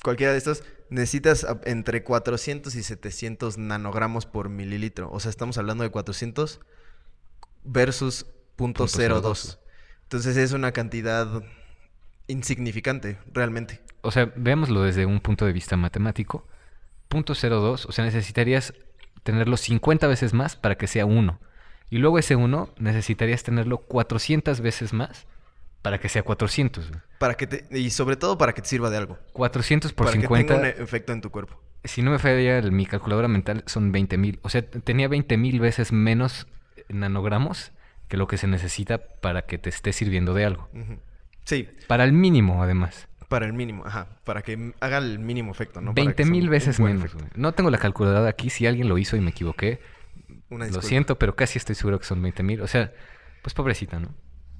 [0.02, 5.10] cualquiera de estos, necesitas entre 400 y 700 nanogramos por mililitro.
[5.12, 6.60] O sea, estamos hablando de 400
[7.64, 8.26] versus
[8.56, 9.58] .02.
[10.04, 11.42] Entonces es una cantidad
[12.28, 16.46] insignificante, realmente o sea, veámoslo desde un punto de vista matemático.
[17.08, 18.72] Punto 02, o sea, necesitarías
[19.24, 21.40] tenerlo 50 veces más para que sea 1.
[21.90, 25.26] Y luego ese 1 necesitarías tenerlo 400 veces más
[25.82, 26.92] para que sea 400.
[27.18, 29.18] Para que te, y sobre todo para que te sirva de algo.
[29.32, 30.28] 400 por 50.
[30.28, 31.60] Para que tenga un efecto en tu cuerpo.
[31.82, 34.38] Si no me falla mi calculadora mental, son 20.000.
[34.42, 36.46] O sea, tenía 20.000 veces menos
[36.88, 37.72] nanogramos
[38.06, 40.68] que lo que se necesita para que te esté sirviendo de algo.
[41.46, 41.68] Sí.
[41.86, 43.08] Para el mínimo, además.
[43.28, 44.08] Para el mínimo, ajá.
[44.24, 45.94] Para que haga el mínimo efecto, ¿no?
[45.94, 47.10] 20 mil veces menos.
[47.34, 48.50] No tengo la calculadora aquí.
[48.50, 49.80] Si alguien lo hizo y me equivoqué,
[50.50, 52.60] Una Lo siento, pero casi estoy seguro que son 20 mil.
[52.60, 52.92] O sea,
[53.42, 54.14] pues pobrecita, ¿no?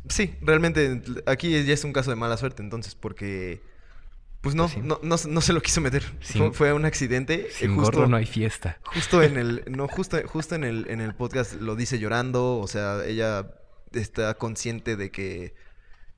[0.09, 3.61] Sí, realmente aquí ya es un caso de mala suerte entonces, porque
[4.41, 4.81] pues no, Pues sí.
[4.83, 6.05] no, no, no se lo quiso meter.
[6.21, 7.47] Sin- fue, fue un accidente.
[7.47, 8.79] eh, Sin justo, gorro no hay fiesta.
[8.85, 12.59] justo en el, no, justo, justo en el, en el podcast lo dice llorando.
[12.59, 13.49] O sea, ella
[13.93, 15.55] está consciente de que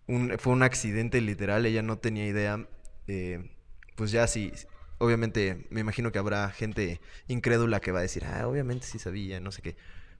[0.09, 1.65] un- fue un accidente literal.
[1.67, 2.67] Ella no tenía idea.
[3.07, 3.51] eh,
[3.97, 4.53] pues ya sí,
[4.99, 9.41] obviamente me imagino que habrá gente incrédula que va a decir, ah, obviamente sí sabía,
[9.41, 9.77] no sé qué.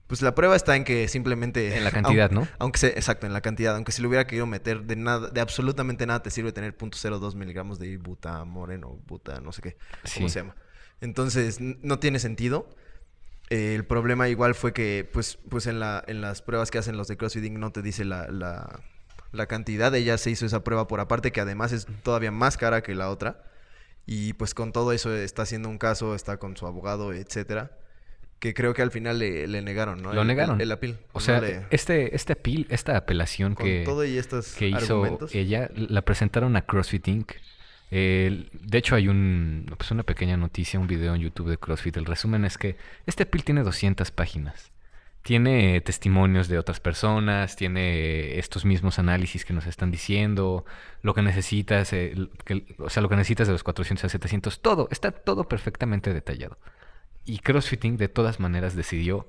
[0.07, 1.77] Pues la prueba está en que simplemente...
[1.77, 2.47] En la cantidad, ¿no?
[2.57, 3.75] Aunque se, exacto, en la cantidad.
[3.75, 7.35] Aunque si lo hubiera querido meter de nada, de absolutamente nada te sirve tener .02
[7.35, 9.77] miligramos de buta moreno, buta, no sé qué,
[10.15, 10.55] cómo se llama.
[10.99, 12.67] Entonces, no tiene sentido.
[13.51, 16.97] Eh, el problema igual fue que, pues, pues en, la, en las pruebas que hacen
[16.97, 17.57] los de CrossFit Inc.
[17.59, 18.81] no te dice la, la,
[19.31, 19.93] la cantidad.
[19.95, 23.09] Ella se hizo esa prueba por aparte, que además es todavía más cara que la
[23.09, 23.43] otra.
[24.05, 27.71] Y pues con todo eso está haciendo un caso, está con su abogado, etcétera.
[28.39, 30.13] Que creo que al final le, le negaron, ¿no?
[30.13, 30.55] Lo El- negaron.
[30.55, 30.97] El, el appeal.
[31.11, 32.37] O No sea, le- este, este
[32.69, 35.35] esta apelación con que, todo y estos que hizo argumentos.
[35.35, 37.31] ella, la presentaron a CrossFit Inc.
[37.91, 41.97] De hecho, hay un, pues una pequeña noticia, un video en YouTube de CrossFit.
[41.97, 44.71] El resumen es que este appeal tiene 200 páginas.
[45.29, 50.65] Tiene testimonios de otras personas, tiene estos mismos análisis que nos están diciendo,
[51.03, 52.15] lo que necesitas, eh,
[52.45, 56.15] que- o sea, lo que necesitas de los 400 a 700, todo, está todo perfectamente
[56.15, 56.57] detallado.
[57.25, 57.99] Y CrossFit Inc.
[57.99, 59.27] de todas maneras decidió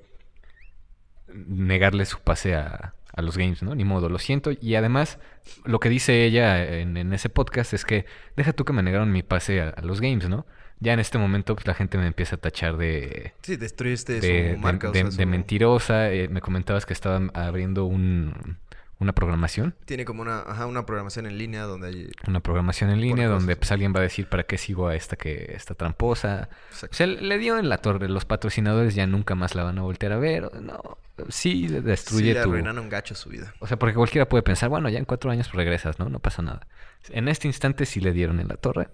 [1.31, 3.75] negarle su pase a, a los games, ¿no?
[3.75, 4.49] Ni modo, lo siento.
[4.59, 5.19] Y además,
[5.65, 9.21] lo que dice ella en, ese podcast es que deja tú que me negaron mi
[9.21, 10.47] pase a los games, ¿no?
[10.81, 14.55] Ya en este momento pues, la gente me empieza a tachar de, Sí, destruiste de,
[14.55, 14.89] su marca.
[14.89, 16.11] o de- sea, de su- mentirosa.
[16.11, 18.57] eh, me comentabas que estaban abriendo un,
[18.97, 19.75] una programación.
[19.85, 22.09] Tiene como una, ajá, una programación en línea donde hay...
[22.27, 23.41] Una programación en línea cosas.
[23.41, 26.49] donde pues, alguien va a decir para qué sigo a esta que está tramposa.
[26.71, 26.93] Exacto.
[26.93, 28.09] O sea, le dio en la torre.
[28.09, 30.49] Los patrocinadores ya nunca más la van a voltear a ver.
[30.63, 30.97] No,
[31.29, 32.49] sí Sí, destruye le tu...
[32.49, 33.53] arruinaron gacho su vida.
[33.59, 36.09] O sea, porque cualquiera puede pensar, bueno, ya en cuatro años pues, regresas, ¿no?
[36.09, 36.65] No pasa nada.
[37.09, 38.87] En este instante sí le dieron en la torre.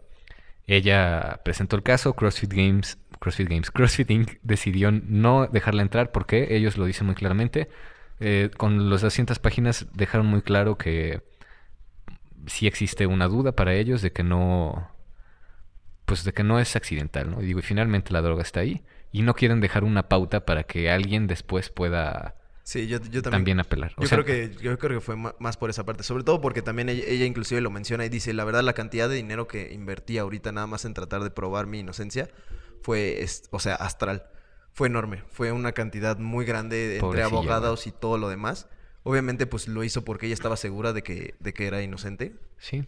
[0.67, 4.31] Ella presentó el caso, CrossFit Games, CrossFit Games, CrossFit Inc.
[4.43, 7.69] decidió no dejarla entrar porque ellos lo dicen muy claramente.
[8.19, 11.21] Eh, con las 200 páginas dejaron muy claro que
[12.47, 14.89] sí existe una duda para ellos de que no,
[16.05, 17.41] pues de que no es accidental, ¿no?
[17.41, 20.63] Y digo, y finalmente la droga está ahí y no quieren dejar una pauta para
[20.63, 22.36] que alguien después pueda
[22.67, 23.31] Sí, yo, yo también...
[23.31, 23.93] también, apelar.
[23.95, 26.41] O Yo sea, creo que yo creo que fue más por esa parte, sobre todo
[26.41, 29.47] porque también ella, ella inclusive lo menciona y dice, la verdad la cantidad de dinero
[29.47, 32.29] que invertí ahorita nada más en tratar de probar mi inocencia
[32.81, 34.25] fue, o sea, astral.
[34.73, 38.67] Fue enorme, fue una cantidad muy grande entre abogados y todo lo demás.
[39.03, 42.35] Obviamente pues lo hizo porque ella estaba segura de que, de que era inocente.
[42.57, 42.83] Sí.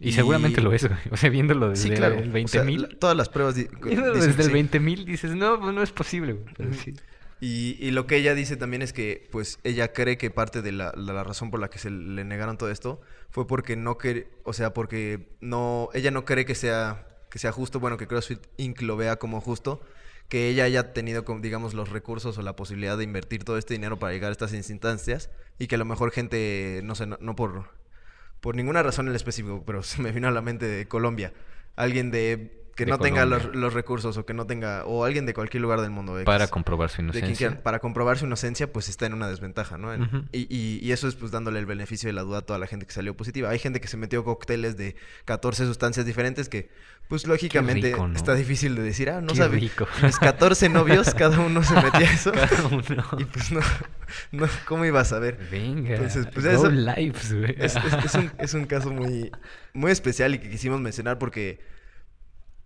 [0.00, 1.00] Y, Y- seguramente lo es, güey.
[1.10, 2.16] O sea, viéndolo desde sí, claro.
[2.16, 2.98] el o 20 sea, mil.
[3.00, 4.52] todas las pruebas Viéndolo desde que el sí.
[4.52, 6.54] 20 mil dices, no, pues no es posible, güey.
[6.58, 6.92] Pero sí.
[7.46, 10.72] Y, y lo que ella dice también es que, pues, ella cree que parte de
[10.72, 10.92] la,
[11.24, 14.72] razón por la que se le negaron todo esto fue porque no quiere, o sea,
[14.72, 18.80] porque no, ella no cree que sea, que sea justo, bueno, que CrossFit Inc.
[18.80, 19.82] lo vea como justo,
[20.30, 23.98] que ella haya tenido, digamos, los recursos o la posibilidad de invertir todo este dinero
[23.98, 25.28] para llegar a estas instancias
[25.58, 27.68] y que a lo mejor gente, no sé, no, no por,
[28.40, 31.34] por ninguna razón en específico, pero se me vino a la mente de Colombia,
[31.76, 35.62] alguien de que no tenga los, recursos o que no tenga, o alguien de cualquier
[35.62, 36.16] lugar del mundo.
[36.24, 37.36] Para comprobar su inocencia.
[37.48, 39.92] quiera, para comprobar su inocencia, pues está en una desventaja, ¿no?
[39.94, 42.58] En- y, y- y eso es pues dándole el beneficio de la duda a toda
[42.58, 43.50] la gente que salió positiva.
[43.50, 46.68] Hay gente que se metió cócteles de 14 sustancias diferentes que,
[47.08, 48.16] pues lógicamente, rico, ¿no?
[48.16, 49.70] está difícil de decir, ah, no sabía.
[50.02, 52.32] Mis 14 novios, cada uno se metía eso.
[52.32, 53.04] Cada uno.
[53.18, 53.60] Y pues no,
[54.32, 55.38] no, ¿cómo ibas a ver?
[55.50, 55.94] Venga.
[55.96, 59.30] Entonces, pues, eso- lives, es- es un, es un caso muy,
[59.72, 61.60] muy especial y que quisimos mencionar porque,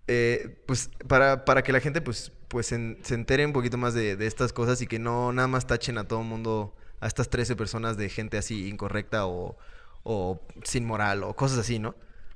[0.08, 2.74] eh, pues, para, para que la gente, pues, pues se
[3.14, 6.08] entere un poquito más de, de estas cosas y que no nada más tachen a
[6.08, 9.56] todo mundo, a estas 13 personas de gente así incorrecta o,
[10.02, 11.94] o sin moral o cosas así, ¿no?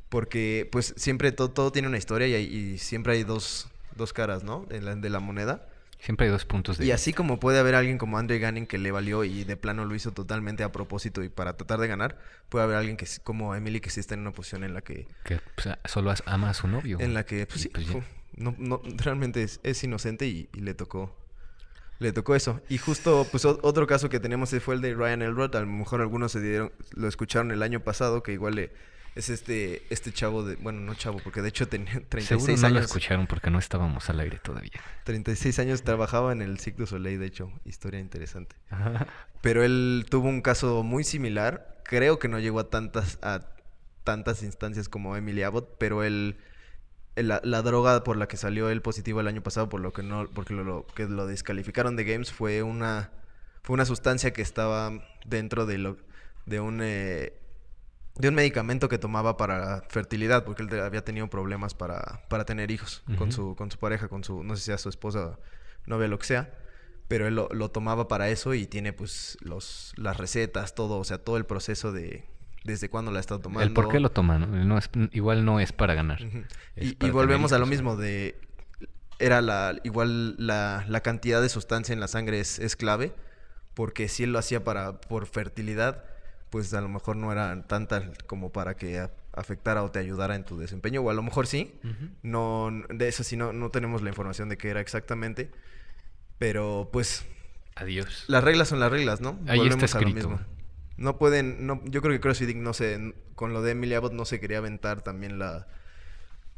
[0.08, 4.44] Porque, pues, siempre todo, todo tiene una historia y, y siempre hay dos, dos caras,
[4.44, 4.66] ¿no?
[4.68, 5.66] De la, de la moneda.
[6.04, 6.96] Siempre hay dos puntos de Y vista.
[6.96, 9.94] así como puede haber alguien como Andre Ganning que le valió y de plano lo
[9.94, 13.80] hizo totalmente a propósito y para tratar de ganar, puede haber alguien que como Emily
[13.80, 16.66] que sí está en una posición en la que Que pues, solo ama a su
[16.66, 16.98] novio.
[17.00, 17.86] en la que pues, sí, pues
[18.34, 21.16] no, no, realmente es, es inocente y, y le tocó
[22.00, 22.60] le tocó eso.
[22.68, 25.68] Y justo pues o- otro caso que tenemos fue el de Ryan Elrod, a lo
[25.68, 28.72] mejor algunos se dieron lo escucharon el año pasado que igual le-
[29.14, 32.60] es este este chavo de bueno, no chavo porque de hecho tenía 36 Seguro no
[32.60, 32.86] lo años.
[32.86, 34.80] escucharon porque no estábamos al aire todavía.
[35.04, 38.56] 36 años trabajaba en el du Soleil, de hecho, historia interesante.
[39.40, 41.80] Pero él tuvo un caso muy similar.
[41.84, 43.48] Creo que no llegó a tantas, a
[44.04, 46.36] tantas instancias como Emily Abbott, pero él
[47.14, 50.02] la, la droga por la que salió él positivo el año pasado, por lo que
[50.02, 53.10] no, porque lo, lo- que lo descalificaron de Games, fue una,
[53.62, 54.90] fue una sustancia que estaba
[55.26, 55.98] dentro de lo,
[56.46, 57.34] de un eh,
[58.18, 62.70] de un medicamento que tomaba para fertilidad, porque él había tenido problemas para, para tener
[62.70, 65.38] hijos con su, con su pareja, con su, no sé si sea su esposa,
[65.86, 66.52] novia, lo que sea,
[67.08, 71.04] pero él lo, lo tomaba para eso y tiene pues los, las recetas, todo, o
[71.04, 72.24] sea, todo el proceso de
[72.64, 73.62] desde cuándo la está tomando.
[73.62, 74.78] El por qué lo toma, ¿no?
[74.78, 76.22] Es- igual no es para ganar.
[76.76, 78.38] Es Y, volvemos a lo mismo de
[79.18, 83.12] era la igual la, la cantidad de sustancia en la sangre es, es clave
[83.74, 86.04] porque si él lo hacía para por fertilidad
[86.52, 90.44] pues a lo mejor no era tanta como para que afectara o te ayudara en
[90.44, 92.10] tu desempeño o a lo mejor sí Ujú.
[92.22, 95.50] no de eso sí no, no tenemos la información de qué era exactamente
[96.38, 97.24] pero pues
[97.74, 98.24] Adiós.
[98.28, 99.30] las reglas son las reglas, ¿no?
[99.48, 100.28] Ahí está Volvemos a lo escrito.
[100.28, 100.46] mismo.
[100.98, 104.26] No pueden, no, yo creo que CrossFit no sé, con lo de Emily Abbott no
[104.26, 105.66] se quería aventar también la,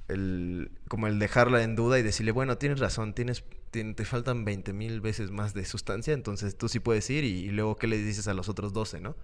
[0.08, 4.44] el, como el dejarla en duda y decirle, bueno, tienes razón, tienes, tien- te faltan
[4.44, 7.86] 20 mil veces más de sustancia, entonces tú sí puedes ir y, y luego qué
[7.86, 9.16] le dices a los otros 12, ¿no?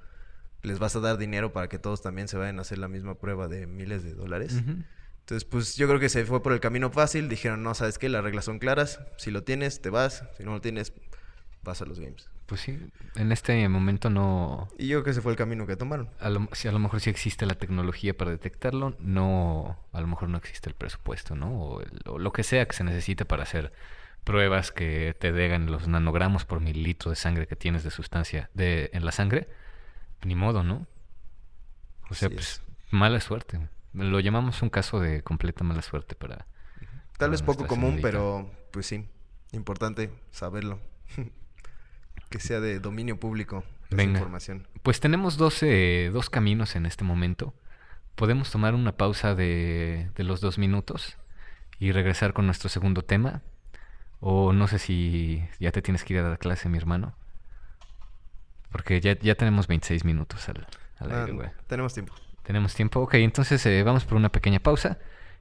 [0.62, 3.14] Les vas a dar dinero para que todos también se vayan a hacer la misma
[3.14, 4.62] prueba de miles de dólares.
[5.20, 7.29] Entonces, pues yo creo que se fue por el camino fácil.
[7.29, 8.09] Dijeron, no, ¿sabes qué?
[8.09, 9.01] Las reglas son claras.
[9.16, 10.25] Si lo tienes, te vas.
[10.37, 10.92] Si no lo tienes,
[11.62, 12.29] vas a los games.
[12.46, 12.77] Pues sí,
[13.14, 14.68] en este momento no...
[14.77, 16.11] Y yo creo que ese fue el camino que tomaron.
[16.18, 20.09] A lo, si a lo mejor sí existe la tecnología para detectarlo, no, a lo
[20.09, 21.53] mejor no existe el presupuesto, ¿no?
[21.62, 23.73] O, el- o lo que sea que se necesite para hacer
[24.25, 28.90] pruebas que te digan los nanogramos por mililitro de sangre que tienes de sustancia de,
[28.94, 29.49] en la sangre,
[30.25, 30.87] ni modo, ¿no?
[32.11, 32.63] O sea, Así pues es.
[32.91, 33.69] mala suerte.
[33.93, 36.47] Lo llamamos un caso de completa mala suerte para...
[37.19, 39.07] Tal vez poco común, pero pues sí,
[39.53, 40.81] importante saberlo.
[42.31, 44.19] que sea de dominio público esa Venga.
[44.19, 44.67] información.
[44.83, 47.53] Pues tenemos dos, eh, dos caminos en este momento.
[48.15, 51.17] Podemos tomar una pausa de, de los dos minutos
[51.79, 53.43] y regresar con nuestro segundo tema.
[54.21, 57.15] O no sé si ya te tienes que ir a dar clase, mi hermano.
[58.71, 60.67] Porque ya, ya tenemos 26 minutos al,
[60.99, 61.49] al Ah, aire, güey.
[61.67, 62.15] tenemos tiempo.
[62.43, 63.01] Tenemos tiempo.
[63.01, 64.99] Ok, entonces eh, vamos por una pequeña pausa.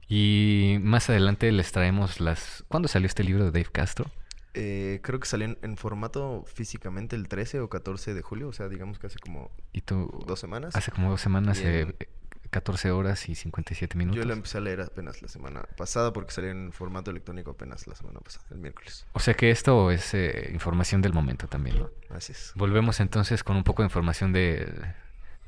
[0.08, 2.64] Y más adelante les traemos las...
[2.68, 4.10] ¿Cuándo salió este libro de Dave Castro?
[4.54, 8.52] Eh, creo que salió en, en formato físicamente el 13 o 14 de julio, o
[8.52, 10.24] sea, digamos que hace como Y tú...
[10.26, 10.74] dos semanas.
[10.74, 12.08] Hace como dos semanas, en- eh,
[12.50, 14.18] 14 horas y 57 minutos.
[14.18, 17.86] Yo lo empecé a leer apenas la semana pasada porque salió en formato electrónico apenas
[17.86, 19.06] la semana pasada, el miércoles.
[19.12, 21.90] O sea que esto es eh, información del momento también, ¿no?
[22.14, 22.52] Así es.
[22.56, 24.72] Volvemos entonces con un poco de información de-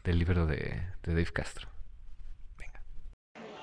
[0.05, 0.59] del libro de,
[1.03, 1.69] de Dave Castro.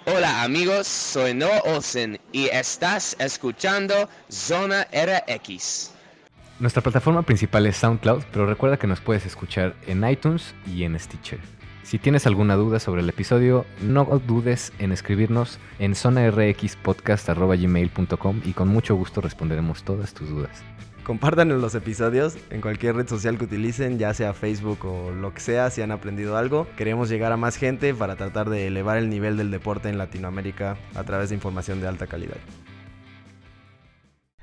[0.06, 5.94] Hola amigos, soy Noah Olsen y estás escuchando Zona RX.
[6.60, 10.98] Nuestra plataforma principal es SoundCloud, pero recuerda que nos puedes escuchar en iTunes y en
[11.00, 11.40] Stitcher.
[11.90, 18.68] Si tienes alguna duda sobre el episodio, no dudes en escribirnos en zonarxpodcast.gmail.com y con
[18.68, 20.62] mucho gusto responderemos todas tus dudas.
[21.04, 25.40] Compartan los episodios en cualquier red social que utilicen, ya sea Facebook o lo que
[25.40, 26.68] sea, si han aprendido algo.
[26.78, 30.78] Queremos llegar a más gente para tratar de elevar el nivel del deporte en Latinoamérica
[30.94, 32.38] a través de información de alta calidad.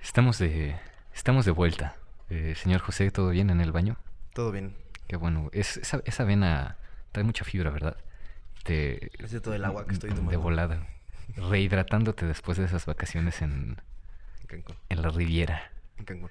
[0.02, 0.74] Estamos de,
[1.14, 1.94] estamos de vuelta.
[2.28, 3.98] Eh, señor José, ¿todo bien en el baño?
[4.35, 4.74] Todo bien.
[5.06, 5.48] Qué bueno.
[5.52, 6.78] Es, esa, esa avena
[7.16, 7.96] trae mucha fibra, ¿verdad?
[8.62, 10.38] Te, Es de todo el agua que estoy De tomando.
[10.38, 10.87] volada.
[11.35, 13.81] Rehidratándote después de esas vacaciones en,
[14.42, 14.76] En Cancún.
[14.90, 15.72] en la Riviera.
[15.96, 16.31] En Cancún.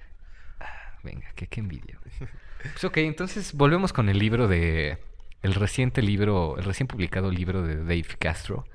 [1.04, 2.00] Venga, qué, qué envidia.
[2.62, 5.00] Pues ok, entonces volvemos con el libro de...
[5.42, 8.66] El reciente libro, el recién publicado libro de Dave Castro,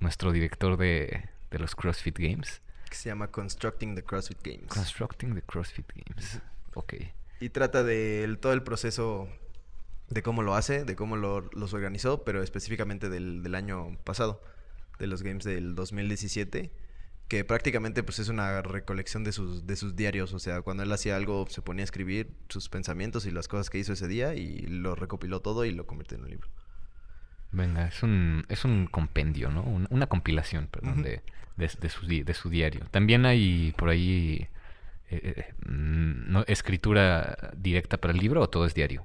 [0.00, 2.62] nuestro director de, de los CrossFit Games.
[2.88, 4.66] Que se llama Constructing the CrossFit Games.
[4.68, 6.40] Constructing the CrossFit Games.
[6.74, 6.94] Ok.
[7.40, 9.28] Y trata de el- todo el proceso
[10.10, 14.42] de cómo lo hace, de cómo lo- los organizó, pero específicamente del, del año pasado,
[14.98, 16.70] de los Games del 2017,
[17.28, 20.92] que prácticamente pues es una recolección de sus, de sus diarios, o sea, cuando él
[20.92, 24.34] hacía algo se ponía a escribir sus pensamientos y las cosas que hizo ese día
[24.34, 26.48] y lo recopiló todo y lo convirtió en un libro.
[27.52, 29.62] Venga, es un, es un compendio, ¿no?
[29.62, 31.02] Un- una compilación, perdón, Ujú.
[31.02, 31.22] de,
[31.56, 32.86] de, de su, di- de su diario.
[32.90, 34.48] También hay por ahí
[35.10, 36.44] eh, eh, mm, ¿no?
[36.46, 39.04] escritura directa para el libro o todo es diario.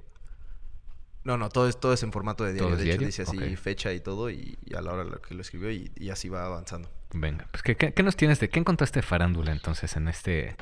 [1.26, 3.06] No, no, todo es, todo es en formato de ¿Todo diario, es de hecho diario?
[3.08, 5.90] dice así fecha y todo y, y a la hora lo que lo escribió y,
[5.96, 6.88] y así va avanzando.
[7.12, 10.56] Venga, pues ¿qué, qué, qué nos tienes de qué encontraste farándula entonces en este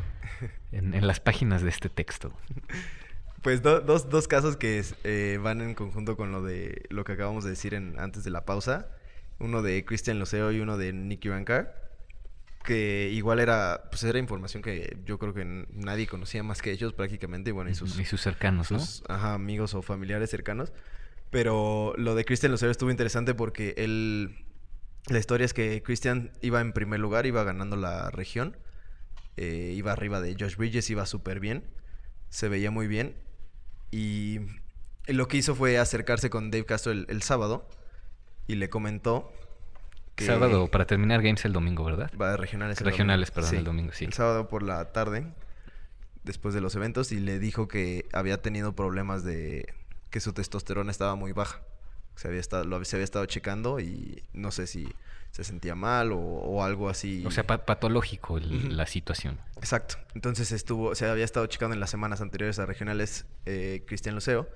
[0.72, 2.32] en, en las páginas de este texto?
[3.42, 7.04] Pues do- dos, dos casos que es, eh, van en conjunto con lo de lo
[7.04, 8.88] que acabamos de decir en, antes de la pausa.
[9.38, 11.83] Uno de Christian Loceo y uno de Nicky Rankar.
[12.64, 16.94] Que igual era, pues era información que yo creo que nadie conocía más que ellos
[16.94, 17.50] prácticamente.
[17.50, 18.80] Y bueno, y sus, y sus cercanos, ¿no?
[18.80, 20.72] sus, ajá, amigos o familiares cercanos.
[21.30, 24.46] Pero lo de Christian Lucero estuvo interesante porque él,
[25.08, 28.56] La historia es que Christian iba en primer lugar, iba ganando la región.
[29.36, 31.64] eh, iba arriba de Josh Bridges, iba súper bien.
[32.30, 33.16] Se veía muy bien.
[33.90, 34.40] Y
[35.06, 37.68] lo que hizo fue acercarse con Dave Castro el, el sábado
[38.46, 39.32] y le comentó
[40.14, 42.10] que Sábado, para terminar Games el domingo, ¿verdad?
[42.20, 42.78] va regionales.
[42.80, 43.34] el Regionales, domingo.
[43.48, 44.04] perdón, el domingo, sí.
[44.04, 45.26] El sábado por la tarde,
[46.22, 49.72] después de los eventos, y le dijo que había tenido problemas de
[50.10, 51.60] que su testosterona estaba muy baja.
[52.16, 54.88] Se había estado, lo, se había estado checando y no sé si
[55.32, 57.24] se sentía mal o, o algo así.
[57.26, 59.40] O sea, pa- patológico el- la situación.
[59.56, 59.96] Exacto.
[60.14, 64.48] Entonces estuvo, se había estado checando en las semanas anteriores a regionales eh, Cristian Luceo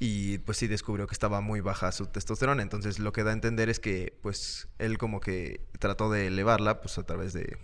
[0.00, 2.62] y pues sí descubrió que estaba muy baja su testosterona.
[2.62, 6.80] Entonces lo que da a entender es que pues él como que trató de elevarla
[6.80, 7.56] pues a través de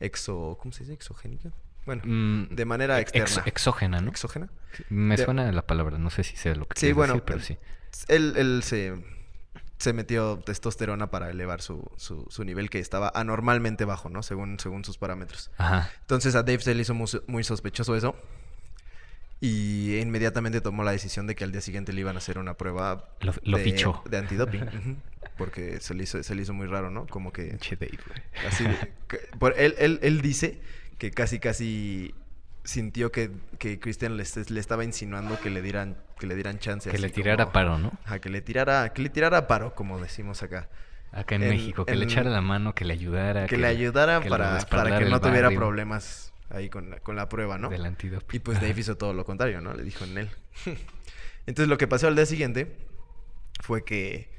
[0.00, 0.92] exo, ¿cómo se dice?
[0.94, 1.50] Exogénica.
[1.86, 3.42] Bueno, Mm, de manera ex- externa.
[3.48, 4.10] exógena, ¿no?
[4.10, 4.48] Exógena.
[4.90, 7.38] Me de- suena la palabra, no sé si sea lo que Sí, bueno, decir, pero
[7.40, 7.58] eh, sí.
[8.08, 9.02] Él, él se,
[9.78, 14.22] se metió testosterona para elevar su, su, su nivel que estaba anormalmente bajo, ¿no?
[14.22, 15.50] Según, según sus parámetros.
[15.56, 15.90] Ajá.
[16.02, 18.14] Entonces a Dave se le hizo muy, muy sospechoso eso.
[19.40, 22.54] Y inmediatamente tomó la decisión de que al día siguiente le iban a hacer una
[22.54, 24.02] prueba Lo- lo de, fichó.
[24.10, 24.64] de antidoping.
[25.38, 27.06] Porque se le, hizo, se le hizo muy raro, ¿no?
[27.06, 27.56] Como que
[28.46, 28.64] así
[29.08, 30.60] que- por, él, él, él dice
[30.98, 32.12] que casi casi
[32.64, 36.90] sintió que, que Christian le, le estaba insinuando que le dieran, que le dieran chance.
[36.90, 37.92] Que le tirara como- paro, ¿no?
[38.20, 40.68] Que le tirara, que le tirara paro, como decimos acá.
[41.12, 43.46] Acá en, En- México, que le echara la mano, que le ayudara.
[43.46, 47.28] Que le ayudara que para, para que no tuviera problemas ahí con la, con la
[47.28, 47.68] prueba, ¿no?
[47.68, 48.36] Del antidoping.
[48.36, 49.74] Y pues Dave hizo todo lo contrario, ¿no?
[49.74, 50.30] Le dijo en él.
[51.46, 52.76] Entonces lo que pasó al día siguiente
[53.62, 54.30] fue que,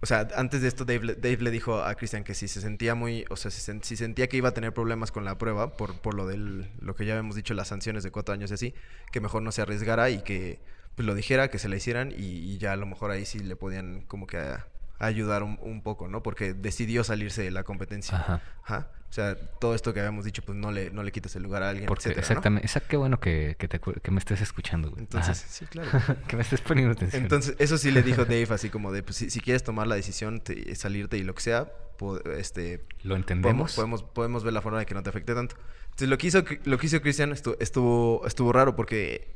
[0.00, 2.94] o sea, antes de esto Dave, Dave le dijo a Christian que si se sentía
[2.94, 6.00] muy, o sea, si, si sentía que iba a tener problemas con la prueba por,
[6.00, 8.74] por lo del, lo que ya habíamos dicho, las sanciones de cuatro años y así,
[9.12, 10.60] que mejor no se arriesgara y que
[10.96, 13.38] pues lo dijera, que se la hicieran y, y ya a lo mejor ahí sí
[13.38, 14.66] le podían como que a-
[14.98, 16.22] ayudar un, un poco, ¿no?
[16.22, 18.18] Porque decidió salirse de la competencia.
[18.18, 18.42] Ajá.
[18.64, 18.90] Ajá.
[19.08, 21.62] O sea, todo esto que habíamos dicho, pues no le, no le quites el lugar
[21.62, 22.20] a alguien, Porque etcétera, ¿no?
[22.32, 25.00] exactamente, esa- qué bueno que, que, te que me estés escuchando, güey.
[25.00, 25.48] Entonces, Ajá.
[25.50, 25.88] sí, claro.
[26.28, 27.22] que me estés poniendo atención.
[27.22, 29.94] Entonces, eso sí le dijo Dave, así como de, pues si, si quieres tomar la
[29.94, 33.74] decisión, te- salirte y lo que sea, po- este, lo entendemos.
[33.76, 35.56] podemos, podemos ver la forma de que no te afecte tanto.
[35.84, 39.34] Entonces, lo que hizo, lo que hizo Christian estu- estuvo, estuvo raro porque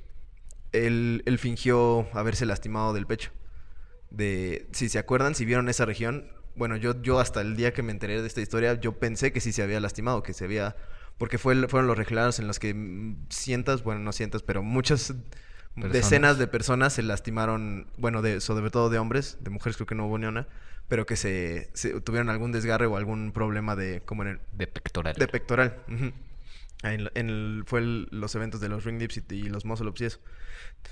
[0.72, 3.30] él, él fingió haberse lastimado del pecho.
[4.12, 7.82] De, si se acuerdan, si vieron esa región, bueno, yo, yo hasta el día que
[7.82, 10.76] me enteré de esta historia, yo pensé que sí se había lastimado, que se había...
[11.18, 15.14] Porque fue, fueron los regionales en los que mm, cientos, bueno, no cientos, pero muchas
[15.74, 15.92] Personas.
[15.92, 19.94] decenas de personas se lastimaron, bueno, de, sobre todo de hombres, de mujeres creo que
[19.94, 20.46] no hubo ni una,
[20.88, 24.66] pero que se, se tuvieron algún desgarre o algún problema de, como en el, De
[24.66, 25.14] pectoral.
[25.14, 25.78] de pectoral.
[25.88, 26.12] ujú.
[26.82, 29.64] Ahí En, en el- fue el- los eventos de los ring dips y, y los
[29.64, 30.18] muscle ups y eso.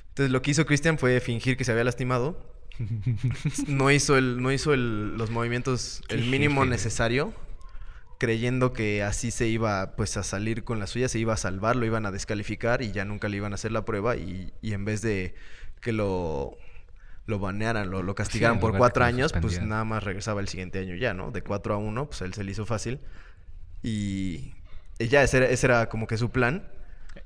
[0.09, 2.60] Entonces lo que hizo Christian fue fingir que se había lastimado.
[3.67, 7.33] No hizo el, no hizo el- los movimientos, el mínimo necesario,
[8.19, 11.77] creyendo que así se iba pues a salir con la suya, se iba a salvar,
[11.77, 14.73] lo iban a descalificar y ya nunca le iban a hacer la prueba y, y
[14.73, 15.35] en vez de
[15.81, 16.57] que lo
[17.27, 20.97] lo banearan, lo, lo castigaran por cuatro años, pues nada más regresaba el siguiente año
[20.97, 21.31] ya, ¿no?
[21.31, 22.99] De cuatro a uno, pues él se le hizo fácil.
[23.85, 24.53] Y,
[24.99, 26.69] ya, ese era, ese era como que su plan.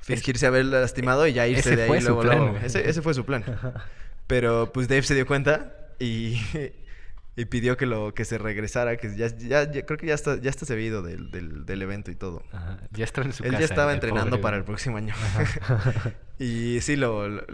[0.00, 2.58] Fingirse haber lastimado y ya irse ese de ahí fue su luego, plan, luego.
[2.58, 3.44] Ese, ese fue su plan.
[4.26, 6.40] Pero pues Dave se dio cuenta y,
[7.36, 10.40] y pidió que lo que se regresara, que ya, ya, ya- creo que ya hasta,
[10.40, 12.42] ya hasta se había ido del, del, del evento y todo.
[12.52, 13.60] Ajá, Ya estaba en su Él casa.
[13.60, 15.14] ya estaba entrenando pobre, para el próximo año.
[16.38, 17.44] Y sí, lo, lo-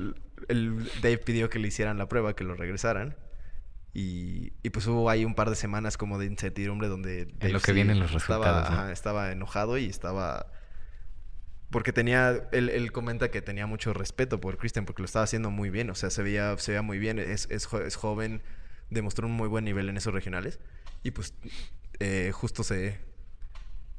[0.49, 3.15] el Dave pidió que le hicieran la prueba, que lo regresaran.
[3.93, 7.61] Y, y pues hubo ahí un par de semanas como de incertidumbre donde En lo
[7.61, 8.77] que vienen los estaba, resultados, ¿no?
[8.79, 10.47] ajá, estaba enojado y estaba...
[11.71, 15.51] Porque tenía, él, él comenta que tenía mucho respeto por Christian porque lo estaba haciendo
[15.51, 18.43] muy bien, o sea, se veía, se veía muy bien, es, es, jo- es joven,
[18.91, 20.59] demostró un muy buen nivel en esos regionales
[21.05, 21.33] y pues
[22.01, 22.99] eh, justo se,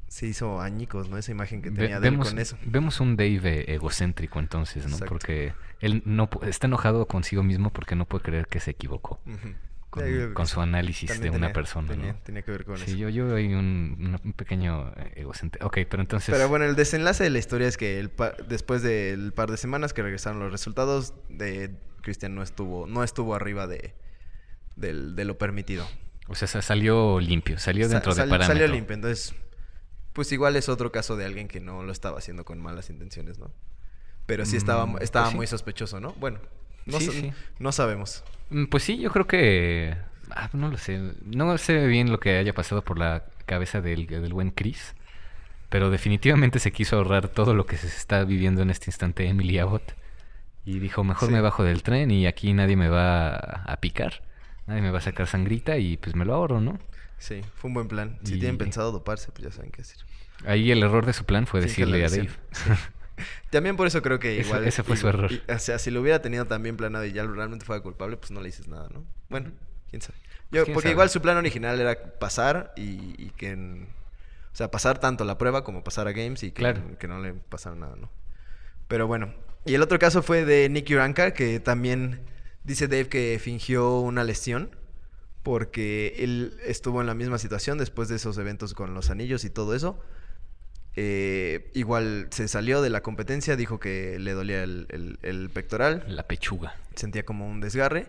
[0.08, 1.16] se hizo añicos, ¿no?
[1.16, 2.58] Esa imagen que Ve- tenía de él vemos, con eso.
[2.66, 4.90] vemos un Dave egocéntrico entonces, ¿no?
[4.90, 5.08] Exacto.
[5.08, 9.54] Porque él no está enojado consigo mismo porque no puede creer que se equivocó Ujú.
[9.92, 10.52] Con, sí.
[10.54, 12.18] su análisis de una tenía- persona, tenía, ¿no?
[12.24, 12.96] tenía que ver con Sí, eso.
[12.96, 15.66] yo, yo hay un, un pequeño eh, egocéntrico.
[15.66, 16.34] Ok, pero entonces...
[16.34, 19.56] Pero bueno, el desenlace de la historia es que el pa- después del par de
[19.58, 23.94] semanas que regresaron los resultados, de Christian no estuvo, no estuvo arriba de,
[24.76, 25.86] del- de lo permitido.
[26.28, 28.54] O sea, sa- salió limpio, salió Sa- dentro sal- de parámetro.
[28.60, 29.34] Salió limpio, entonces,
[30.14, 33.38] pues igual es otro caso de alguien que no lo estaba haciendo con malas intenciones,
[33.38, 33.52] ¿no?
[34.26, 35.36] Pero sí estaba, Mm, estaba pues sí.
[35.36, 36.12] muy sospechoso, ¿no?
[36.14, 36.38] Bueno,
[36.86, 37.32] no, Sí, sa- sí.
[37.58, 38.24] no sabemos.
[38.52, 39.96] Mm, Pues sí, yo creo que...
[40.30, 41.00] ah, no lo sé.
[41.24, 44.94] No sé bien lo que haya pasado por la cabeza del, del buen Chris.
[45.68, 49.58] Pero definitivamente se quiso ahorrar todo lo que se está viviendo en este instante Emily
[49.58, 49.94] Abbott.
[50.64, 51.34] Y dijo, mejor Sí.
[51.34, 54.22] me bajo del tren y aquí nadie me va a, picar.
[54.66, 56.78] Nadie me va a sacar sangrita y pues me lo ahorro, ¿no?
[57.18, 58.18] Sí, fue un buen plan.
[58.22, 59.98] Si Y- tienen pensado doparse, pues ya saben qué hacer.
[60.46, 62.08] Ahí el error de su plan fue decirle a.
[62.08, 62.28] Dave.
[63.50, 64.64] También por eso creo que igual...
[64.66, 65.30] ese fue su error.
[65.32, 68.30] y- o sea, si lo hubiera tenido también planado y ya realmente fuera culpable, pues
[68.30, 69.04] no le dices nada, ¿no?
[69.28, 69.52] Bueno,
[69.90, 70.18] quién sabe.
[70.50, 70.92] Yo, quién porque sabe.
[70.92, 73.50] igual su plan original era pasar y, y que...
[73.50, 73.88] en-
[74.52, 76.82] o sea, pasar tanto la prueba como pasar a Games y que, Claro.
[76.98, 78.10] que no le pasara nada, ¿no?
[78.86, 79.32] Pero bueno.
[79.64, 82.20] Y el otro caso fue de Nicky Uranka, que también
[82.64, 84.76] dice Dave que fingió una lesión
[85.42, 89.50] porque él estuvo en la misma situación después de esos eventos con los anillos y
[89.50, 89.98] todo eso.
[90.94, 96.04] Eh, igual se salió de la competencia, dijo que le dolía el, el- el pectoral,
[96.08, 96.74] La pechuga.
[96.96, 98.08] sentía como un desgarre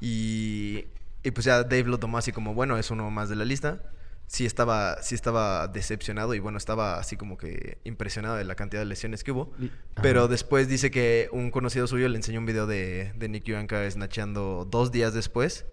[0.00, 0.84] y,
[1.22, 3.80] y pues ya Dave lo tomó así como, bueno, es uno más de la lista.
[4.26, 8.80] Sí estaba, sí estaba decepcionado y bueno, estaba así como que impresionado de la cantidad
[8.80, 9.52] de lesiones que hubo.
[10.00, 13.90] Pero después dice que un conocido suyo le enseñó un video de, de Nick Uranka
[13.90, 15.66] snatchando dos días después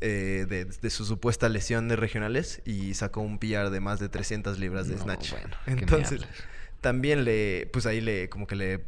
[0.00, 4.08] eh, de, de su supuesta lesión de regionales y sacó un PR de más de
[4.08, 5.32] 300 libras de No, snatch.
[5.32, 6.20] bueno, ¿qué me Entonces,
[6.80, 8.84] también le, pues ahí le, como que le,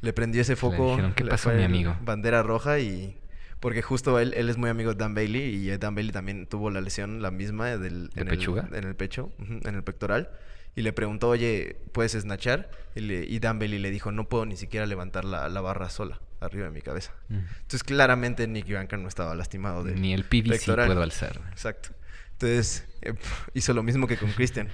[0.00, 0.90] le prendió ese foco.
[0.90, 3.16] dijeron, "¿Qué le pasó, mi amigo?" Bandera roja y...
[3.60, 6.46] Porque justo él, él es muy amigo de Dan Bailey y eh, Dan Bailey también
[6.46, 8.66] tuvo la lesión, la misma, del, ¿De en, pechuga?
[8.70, 10.30] El, en el pecho, en el pectoral.
[10.76, 12.70] Y le preguntó, oye, ¿puedes snatchar?
[12.94, 15.90] Y, le- y Dan Bailey le dijo, no puedo ni siquiera levantar la, la barra
[15.90, 17.12] sola, arriba de mi cabeza.
[17.28, 17.34] Mm.
[17.38, 21.40] Entonces, claramente Nick Ivanka no estaba lastimado del Ni el PVC puedo alzar.
[21.50, 21.90] Exacto.
[22.32, 23.14] Entonces, eh,
[23.54, 24.68] hizo lo mismo que con Christian.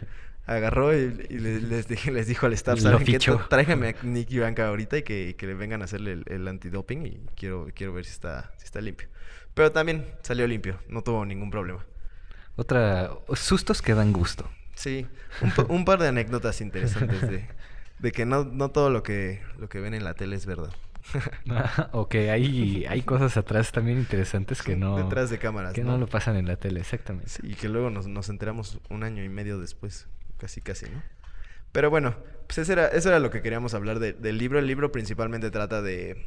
[0.49, 2.79] Agarró y, y le- les, dije- les dijo al staff.
[3.49, 7.21] Tráigame a Nick Ivanka ahorita y que, le vengan a hacerle el, el antidoping y
[7.35, 9.09] quiero, quiero ver si está, si está limpio.
[9.55, 11.85] Pero también salió limpio, no tuvo ningún problema.
[12.55, 13.11] Otra...
[13.35, 14.49] Sustos que dan gusto.
[14.77, 15.07] Sí,
[15.69, 17.49] un par de anécdotas interesantes de,
[17.99, 20.71] de que no, no todo lo que, lo que ven en la tele es verdad.
[21.93, 24.97] o que hay, hay cosas atrás también interesantes que no...
[24.97, 25.93] Detrás de cámaras, Que ¿no?
[25.93, 27.29] no lo pasan en la tele, exactamente.
[27.29, 31.03] Sí, y que luego nos, nos enteramos un año y medio después, casi casi, ¿no?
[31.73, 34.59] Pero bueno, pues eso era, eso era lo que queríamos hablar de- del libro.
[34.59, 36.27] El libro principalmente trata de,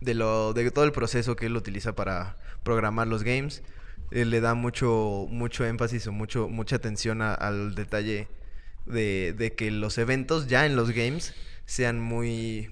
[0.00, 3.62] de, lo, de todo el proceso que él utiliza para programar los games.
[4.10, 8.28] Él le da mucho, mucho énfasis o mucho, mucha atención a- al detalle
[8.86, 11.34] de, de que los eventos ya en los games
[11.66, 12.70] sean muy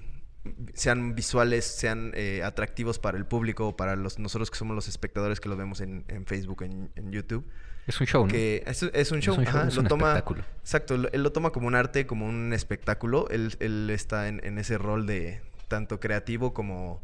[0.73, 5.39] sean visuales, sean eh, atractivos para el público, para los nosotros que somos los espectadores
[5.39, 7.45] que lo vemos en, en Facebook, en, en YouTube.
[7.87, 8.31] Es un show, ¿no?
[8.31, 10.43] Que es, es un Es show, un show, ajá, es lo un toma, espectáculo.
[10.61, 13.27] Exacto, lo- él lo toma como un arte, como un espectáculo.
[13.29, 17.01] Él, él está en, en ese rol de tanto creativo como,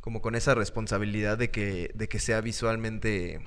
[0.00, 3.40] como con esa responsabilidad de que, de que sea visualmente,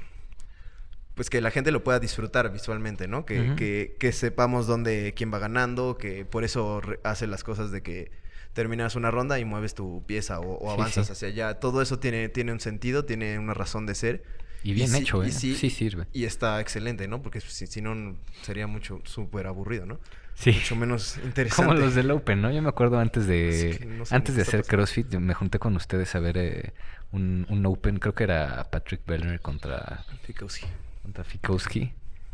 [1.16, 3.26] pues que la gente lo pueda disfrutar visualmente, ¿no?
[3.26, 7.82] Que, que, que sepamos dónde, quién va ganando, que por eso hace las cosas de
[7.84, 8.12] que
[8.54, 11.14] terminas una ronda y mueves tu pieza o, avanzas sí.
[11.14, 11.60] hacia allá.
[11.60, 14.24] Todo eso tiene, tiene un sentido, tiene una razón de ser.
[14.64, 15.32] Y bien hecho, y ¿eh?
[15.32, 16.08] sí- Sí sirve.
[16.12, 17.22] Y está excelente, ¿no?
[17.22, 20.00] Porque si, si no, sería mucho, súper aburrido, ¿no?
[20.36, 20.52] Sí.
[20.52, 21.68] Mucho menos interesante.
[21.70, 22.52] Como los del Open, ¿no?
[22.52, 23.86] Yo me acuerdo antes de...
[23.98, 24.78] No sé antes de hacer pasando.
[24.78, 26.74] CrossFit, me junté con ustedes a ver eh,
[27.12, 30.66] un, un Open, creo que era Patrick Bellner contra, Fikowski.
[31.04, 31.94] contra Fikowski.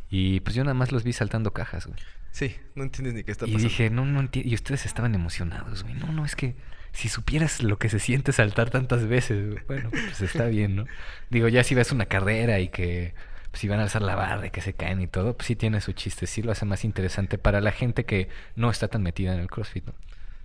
[0.09, 1.99] Y pues yo nada más los vi saltando cajas, güey.
[2.35, 3.69] Sí, no entiendes ni qué está Y pasando.
[3.69, 4.51] dije, no, no entiendo.
[4.51, 5.93] Y ustedes estaban emocionados, güey.
[5.95, 6.57] No, no, es que
[6.91, 10.85] si supieras lo que se siente saltar tantas veces, güey, bueno, pues está bien, ¿no?
[11.29, 13.13] Digo, ya si ves una carrera y que
[13.51, 15.55] pues, si van a alzar la barra y que se caen y todo, pues sí
[15.55, 18.27] tiene su chiste, sí lo hace más interesante para la gente que
[18.57, 19.93] no está tan metida en el CrossFit, ¿no?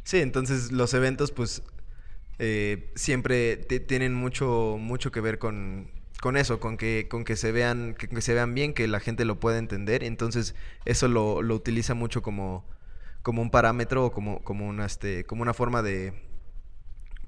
[0.04, 1.64] Sí, entonces los eventos, pues,
[2.38, 5.90] eh, siempre tienen mucho, mucho que ver con,
[6.20, 9.00] con eso, con que, con que se vean, que, que se vean bien, que la
[9.00, 10.04] gente lo pueda entender.
[10.04, 10.54] Entonces,
[10.84, 12.64] eso lo, lo utiliza mucho como,
[13.22, 16.12] como un parámetro o como, como una, este, como una forma de,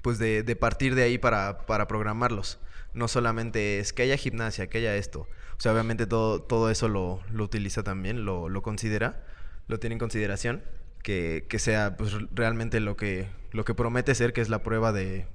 [0.01, 2.59] pues de, de partir de ahí para, para programarlos.
[2.93, 5.27] No solamente es que haya gimnasia, que haya esto.
[5.57, 9.25] O sea, obviamente todo, todo eso lo, lo utiliza también, lo, lo considera,
[9.67, 10.63] lo tiene en consideración.
[11.01, 14.93] Que, que sea pues, realmente lo que, lo que promete ser, que es la prueba
[14.93, 15.25] de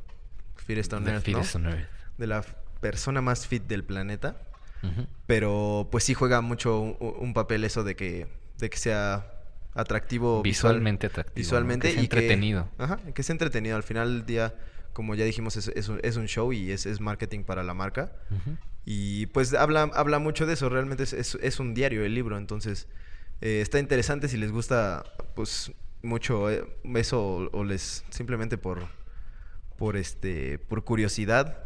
[0.57, 1.69] Fittest on The Earth, ¿no?
[1.69, 1.89] earth.
[2.17, 2.43] De la
[2.81, 4.37] persona más fit del planeta.
[5.27, 9.33] Pero pues sí juega mucho un, un papel eso de que, de que sea
[9.75, 12.69] atractivo visual- Visualmente visualmente Que y entretenido.
[12.77, 13.77] Que, ajá, que sea entretenido.
[13.77, 14.55] Al final del día,
[14.93, 17.75] como ya dijimos, es, es un, es un show y es, es marketing para la
[17.75, 18.13] marca.
[18.85, 20.69] Y pues habla, habla mucho de eso.
[20.69, 22.39] Realmente es, es- es un diario el libro.
[22.39, 22.87] Entonces
[23.41, 25.05] eh, está interesante si les gusta
[25.35, 25.73] pues
[26.03, 26.65] mucho eh,
[26.95, 28.87] eso o, o les simplemente por,
[29.77, 31.65] por, este, por curiosidad.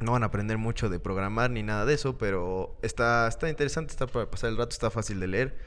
[0.00, 3.90] No van a aprender mucho de programar ni nada de eso, pero está, está interesante,
[3.92, 5.58] está para pasar el rato, está fácil de leer,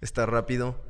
[0.00, 0.80] está rápido,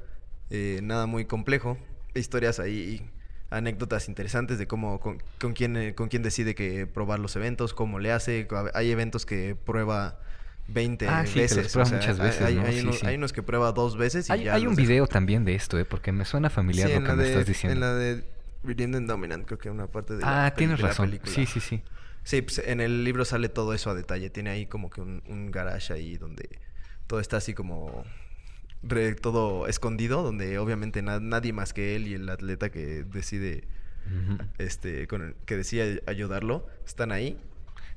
[0.50, 1.78] eh, nada muy complejo.
[2.14, 3.08] Historias ahí
[3.50, 7.74] anécdotas interesantes de cómo, con, con quién, eh, con quién decide que probar los eventos,
[7.74, 8.48] cómo le hace.
[8.74, 10.18] Hay eventos que prueba
[10.68, 11.76] 20 Ah, sí, que los veces.
[11.76, 12.62] o sea, muchas hay- veces, Hay, ¿no?
[12.62, 13.06] hay Sí, unos, sí.
[13.06, 15.78] hay unos que prueba dos veces y Hay, ya hay un video también de esto,
[15.78, 15.84] ¿eh?
[15.84, 17.74] Porque me suena familiar lo que la, me estás diciendo.
[17.74, 18.24] en la de
[18.64, 21.06] Redeemed and Dominant, creo que una parte de la ah, peli- tienes la razón.
[21.06, 21.32] película.
[21.32, 21.82] Sí, sí, sí.
[22.26, 24.30] Sí, pues en el libro sale todo eso a detalle.
[24.30, 26.58] Tiene ahí como que un, un garage ahí donde
[27.06, 28.04] todo está así como
[28.82, 33.68] re- todo escondido, donde obviamente na- nadie más que él y el atleta que decide
[34.58, 37.38] este con el- que decide ayudarlo están ahí.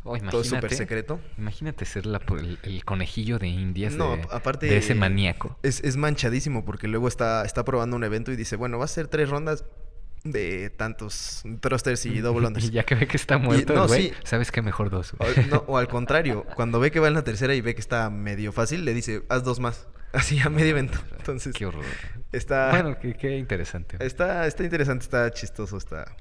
[0.03, 1.19] Oh, Todo súper secreto.
[1.37, 5.57] Imagínate ser la, el, el conejillo de indias No, de, aparte de ese maníaco.
[5.63, 8.87] Es, es manchadísimo porque luego está, está probando un evento y dice, bueno, va a
[8.87, 9.65] ser tres rondas
[10.23, 12.65] de tantos thrusters y double unders.
[12.65, 14.13] Y ya que ve que está muerto, no, güey, sí.
[14.23, 15.13] sabes que mejor dos.
[15.17, 17.81] O, no, o al contrario, cuando ve que va en la tercera y ve que
[17.81, 19.87] está medio fácil, le dice, haz dos más.
[20.13, 20.97] Así a medio evento.
[21.17, 21.85] Entonces, Qué horror.
[22.31, 23.97] está, Bueno, qué, qué interesante.
[24.03, 26.15] está, está interesante, está chistoso, está,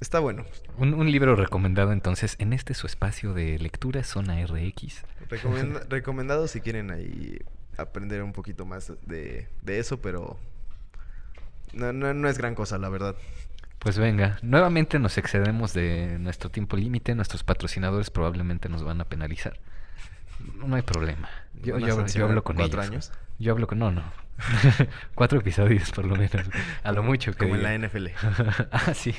[0.00, 0.44] está bueno.
[0.78, 5.02] Un, un libro recomendado entonces en este su espacio de lectura Zona RX.
[5.28, 7.38] Recomenda- recomendado si quieren ahí
[7.76, 10.38] aprender un poquito más de, de eso, pero
[11.72, 13.16] no, no, no es gran cosa, la verdad.
[13.78, 19.04] Pues venga, nuevamente nos excedemos de nuestro tiempo límite, nuestros patrocinadores probablemente nos van a
[19.04, 19.58] penalizar.
[20.64, 21.28] No hay problema.
[21.62, 22.90] Yo, ¿Van a yo, hablo- yo sancionar hablo con cuatro ellos.
[22.92, 23.12] años?
[23.38, 23.78] Yo hablo con...
[23.78, 24.02] No, no.
[25.14, 26.46] Cuatro episodios por lo menos.
[26.82, 28.08] A lo mucho que Como en la NFL.
[28.72, 29.14] ah, sí.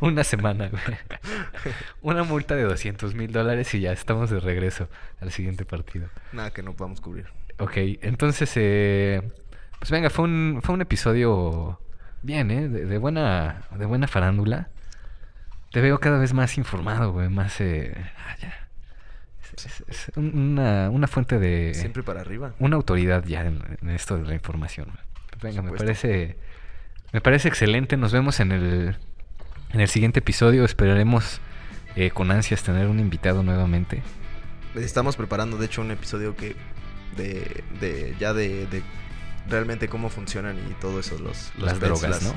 [0.00, 0.82] Una semana, güey.
[2.02, 4.88] Una multa de 200 mil dólares y ya estamos de regreso
[5.20, 6.08] al siguiente partido.
[6.32, 7.26] Nada que no podamos cubrir.
[7.58, 7.72] Ok,
[8.02, 9.22] entonces, eh,
[9.78, 11.78] pues venga, fue un, fue un episodio
[12.24, 12.68] bien, ¿eh?
[12.68, 14.68] De, de buena, de buena farándula.
[15.70, 17.60] Te veo cada vez más informado, güey, más...
[17.60, 18.54] Eh, ah, ya.
[19.56, 21.74] Es, es- es un- una, una fuente de...
[21.74, 22.54] Siempre para arriba.
[22.58, 24.88] Una autoridad ya en, en esto de la información.
[25.30, 26.36] Pues venga, me parece...
[27.12, 27.96] Me parece excelente.
[27.96, 28.96] Nos vemos en el,
[29.72, 30.64] en el siguiente episodio.
[30.64, 31.40] Esperaremos
[31.96, 34.02] eh, con ansias tener un invitado nuevamente.
[34.74, 36.56] Estamos preparando, de hecho, un episodio que
[37.16, 38.82] de, de ya de, de
[39.48, 42.34] realmente cómo funcionan y todo eso, los, los las drogas, las- ¿no?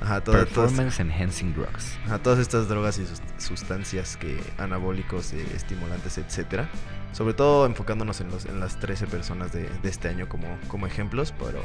[0.00, 1.96] Ajá, todas, todas, Performance Enhancing Drugs.
[2.04, 6.68] ajá, todas estas drogas y sus- sustancias que anabólicos, eh, estimulantes, etcétera.
[7.12, 10.86] Sobre todo enfocándonos en, los, en las 13 personas de, de este año como, como
[10.86, 11.62] ejemplos, pero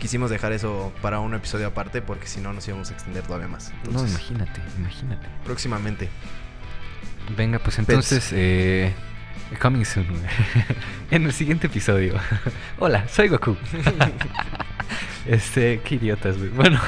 [0.00, 3.46] quisimos dejar eso para un episodio aparte porque si no nos íbamos a extender todavía
[3.48, 3.72] más.
[3.92, 5.26] No, imagínate, imagínate.
[5.44, 6.08] próximamente.
[7.36, 8.94] Venga, pues entonces, eh,
[9.60, 10.06] coming soon,
[11.10, 12.14] en el siguiente episodio.
[12.78, 13.56] Hola, soy Goku.
[15.26, 16.50] este, qué idiotas, güey.
[16.50, 16.80] Bueno,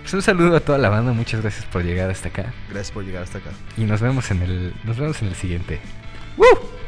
[0.00, 2.52] pues un saludo a toda la banda, muchas gracias por llegar hasta acá.
[2.68, 3.50] Gracias por llegar hasta acá.
[3.76, 5.80] Y nos vemos en el, nos vemos en el siguiente.
[6.36, 6.81] ¡Woo!